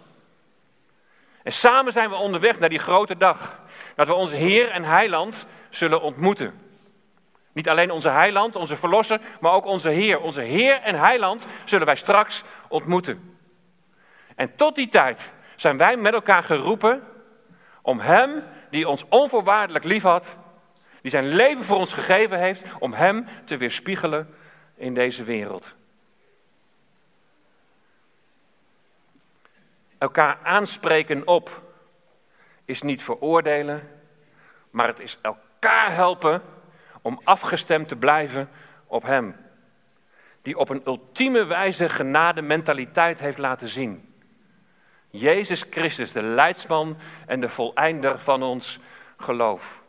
En 1.43 1.53
samen 1.53 1.93
zijn 1.93 2.09
we 2.09 2.15
onderweg 2.15 2.59
naar 2.59 2.69
die 2.69 2.79
grote 2.79 3.17
dag, 3.17 3.59
dat 3.95 4.07
we 4.07 4.13
onze 4.13 4.35
Heer 4.35 4.69
en 4.69 4.83
Heiland 4.83 5.45
zullen 5.69 6.01
ontmoeten. 6.01 6.59
Niet 7.53 7.69
alleen 7.69 7.91
onze 7.91 8.09
Heiland, 8.09 8.55
onze 8.55 8.77
Verlosser, 8.77 9.19
maar 9.39 9.51
ook 9.51 9.65
onze 9.65 9.89
Heer. 9.89 10.19
Onze 10.19 10.41
Heer 10.41 10.81
en 10.81 10.95
Heiland 10.95 11.45
zullen 11.65 11.85
wij 11.85 11.95
straks 11.95 12.43
ontmoeten. 12.67 13.37
En 14.35 14.55
tot 14.55 14.75
die 14.75 14.87
tijd 14.87 15.31
zijn 15.55 15.77
wij 15.77 15.97
met 15.97 16.13
elkaar 16.13 16.43
geroepen 16.43 17.03
om 17.81 17.99
Hem, 17.99 18.43
die 18.69 18.87
ons 18.87 19.05
onvoorwaardelijk 19.09 19.85
lief 19.85 20.03
had, 20.03 20.35
die 21.05 21.13
zijn 21.13 21.27
leven 21.27 21.63
voor 21.63 21.77
ons 21.77 21.93
gegeven 21.93 22.39
heeft, 22.39 22.63
om 22.79 22.93
Hem 22.93 23.25
te 23.43 23.57
weerspiegelen 23.57 24.35
in 24.75 24.93
deze 24.93 25.23
wereld. 25.23 25.75
Elkaar 29.97 30.37
aanspreken 30.43 31.27
op 31.27 31.63
is 32.63 32.81
niet 32.81 33.03
veroordelen, 33.03 33.89
maar 34.69 34.87
het 34.87 34.99
is 34.99 35.19
elkaar 35.21 35.93
helpen 35.93 36.41
om 37.01 37.21
afgestemd 37.23 37.87
te 37.87 37.95
blijven 37.95 38.49
op 38.85 39.03
Hem. 39.03 39.35
Die 40.41 40.57
op 40.57 40.69
een 40.69 40.81
ultieme 40.85 41.43
wijze 41.43 41.89
genade 41.89 42.41
mentaliteit 42.41 43.19
heeft 43.19 43.37
laten 43.37 43.69
zien. 43.69 44.15
Jezus 45.09 45.65
Christus, 45.69 46.11
de 46.11 46.23
leidsman 46.23 46.97
en 47.25 47.39
de 47.39 47.49
voleinder 47.49 48.19
van 48.19 48.43
ons 48.43 48.79
geloof. 49.17 49.83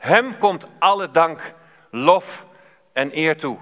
Hem 0.00 0.38
komt 0.38 0.66
alle 0.78 1.10
dank, 1.10 1.54
lof 1.90 2.46
en 2.92 3.16
eer 3.16 3.36
toe. 3.36 3.58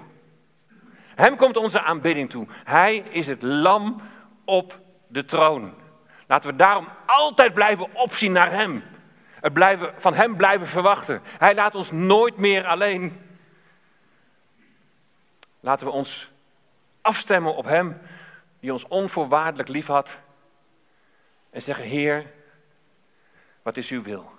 Hem 1.15 1.35
komt 1.35 1.57
onze 1.57 1.81
aanbidding 1.81 2.29
toe. 2.29 2.47
Hij 2.63 2.97
is 2.97 3.27
het 3.27 3.41
lam 3.41 4.01
op 4.45 4.79
de 5.07 5.25
troon. 5.25 5.73
Laten 6.27 6.49
we 6.49 6.55
daarom 6.55 6.87
altijd 7.05 7.53
blijven 7.53 7.93
opzien 7.93 8.31
naar 8.31 8.51
Hem. 8.51 8.83
Het 9.33 9.53
blijven, 9.53 9.93
van 9.97 10.13
Hem 10.13 10.35
blijven 10.35 10.67
verwachten. 10.67 11.21
Hij 11.23 11.55
laat 11.55 11.75
ons 11.75 11.91
nooit 11.91 12.37
meer 12.37 12.65
alleen. 12.65 13.21
Laten 15.59 15.85
we 15.85 15.91
ons 15.91 16.31
afstemmen 17.01 17.55
op 17.55 17.65
Hem 17.65 18.01
die 18.59 18.73
ons 18.73 18.87
onvoorwaardelijk 18.87 19.69
lief 19.69 19.87
had. 19.87 20.19
En 21.49 21.61
zeggen, 21.61 21.85
Heer, 21.85 22.31
wat 23.61 23.77
is 23.77 23.89
uw 23.89 24.01
wil? 24.01 24.31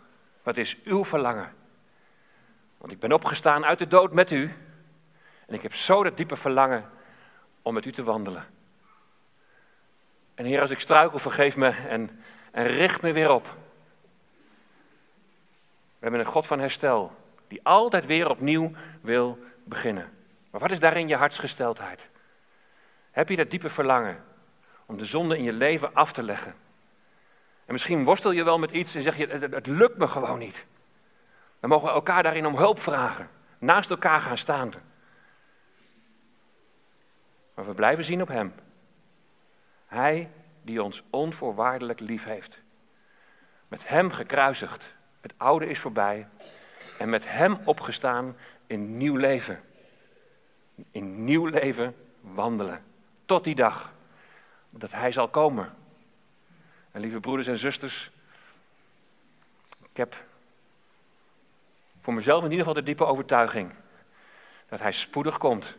Wat 0.43 0.57
is 0.57 0.83
uw 0.85 1.05
verlangen? 1.05 1.59
Want 2.81 2.93
ik 2.93 2.99
ben 2.99 3.13
opgestaan 3.13 3.65
uit 3.65 3.79
de 3.79 3.87
dood 3.87 4.13
met 4.13 4.31
u. 4.31 4.55
En 5.47 5.55
ik 5.55 5.63
heb 5.63 5.75
zo 5.75 6.03
dat 6.03 6.17
diepe 6.17 6.37
verlangen 6.37 6.91
om 7.63 7.75
met 7.75 7.85
u 7.85 7.93
te 7.93 8.03
wandelen. 8.03 8.47
En 10.35 10.45
Heer, 10.45 10.61
als 10.61 10.71
ik 10.71 10.81
struikel, 10.81 11.19
vergeef 11.19 11.57
me 11.57 11.69
en, 11.69 12.23
en 12.51 12.67
richt 12.67 13.03
me 13.03 13.13
weer 13.13 13.31
op. 13.31 13.45
We 15.99 16.07
hebben 16.07 16.21
een 16.21 16.27
God 16.27 16.47
van 16.47 16.59
herstel, 16.59 17.13
die 17.49 17.61
altijd 17.63 18.07
weer 18.07 18.31
opnieuw 18.31 18.73
wil 19.01 19.39
beginnen. 19.65 20.13
Maar 20.51 20.61
wat 20.61 20.71
is 20.71 20.81
daarin 20.81 21.09
je 21.09 21.17
hartsgesteldheid? 21.17 22.11
Heb 23.11 23.29
je 23.29 23.37
dat 23.37 23.51
diepe 23.51 23.69
verlangen 23.69 24.25
om 24.87 24.99
de 24.99 25.05
zonde 25.05 25.37
in 25.37 25.45
je 25.45 25.53
leven 25.53 25.95
af 25.95 26.13
te 26.13 26.23
leggen? 26.23 26.55
En 27.65 27.73
misschien 27.73 28.05
worstel 28.05 28.31
je 28.31 28.45
wel 28.45 28.59
met 28.59 28.71
iets 28.71 28.95
en 28.95 29.03
zeg 29.03 29.17
je, 29.17 29.27
het, 29.27 29.53
het 29.53 29.67
lukt 29.67 29.99
me 29.99 30.09
gewoon 30.09 30.39
niet. 30.39 30.67
Dan 31.61 31.71
mogen 31.71 31.89
we 31.89 31.95
elkaar 31.95 32.23
daarin 32.23 32.47
om 32.47 32.57
hulp 32.57 32.79
vragen. 32.79 33.31
Naast 33.59 33.91
elkaar 33.91 34.21
gaan 34.21 34.39
staan. 34.39 34.73
Maar 37.55 37.67
we 37.67 37.75
blijven 37.75 38.05
zien 38.05 38.23
op 38.23 38.29
Hem. 38.29 38.55
Hij 39.87 40.31
die 40.63 40.83
ons 40.83 41.03
onvoorwaardelijk 41.11 42.01
lief 42.01 42.25
heeft. 42.25 42.63
Met 43.69 43.89
Hem 43.89 44.11
gekruisigd. 44.11 44.95
Het 45.21 45.35
oude 45.37 45.67
is 45.67 45.79
voorbij. 45.79 46.29
En 46.99 47.09
met 47.09 47.29
Hem 47.29 47.59
opgestaan 47.65 48.37
in 48.67 48.97
nieuw 48.97 49.17
leven. 49.17 49.61
In 50.91 51.25
nieuw 51.25 51.47
leven 51.47 51.97
wandelen. 52.21 52.85
Tot 53.25 53.45
die 53.45 53.55
dag 53.55 53.93
dat 54.71 54.93
Hij 54.93 55.13
zal 55.13 55.29
komen. 55.29 55.75
En 56.91 57.01
lieve 57.01 57.21
broeders 57.21 57.47
en 57.47 57.59
zusters, 57.59 58.11
ik 59.91 59.97
heb 59.97 60.25
voor 62.01 62.15
mezelf 62.15 62.45
in 62.45 62.51
ieder 62.51 62.67
geval 62.67 62.81
de 62.81 62.87
diepe 62.87 63.05
overtuiging 63.05 63.73
dat 64.69 64.81
Hij 64.81 64.93
spoedig 64.93 65.39
komt. 65.39 65.77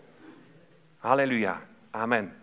Halleluja. 0.97 1.61
Amen. 1.91 2.40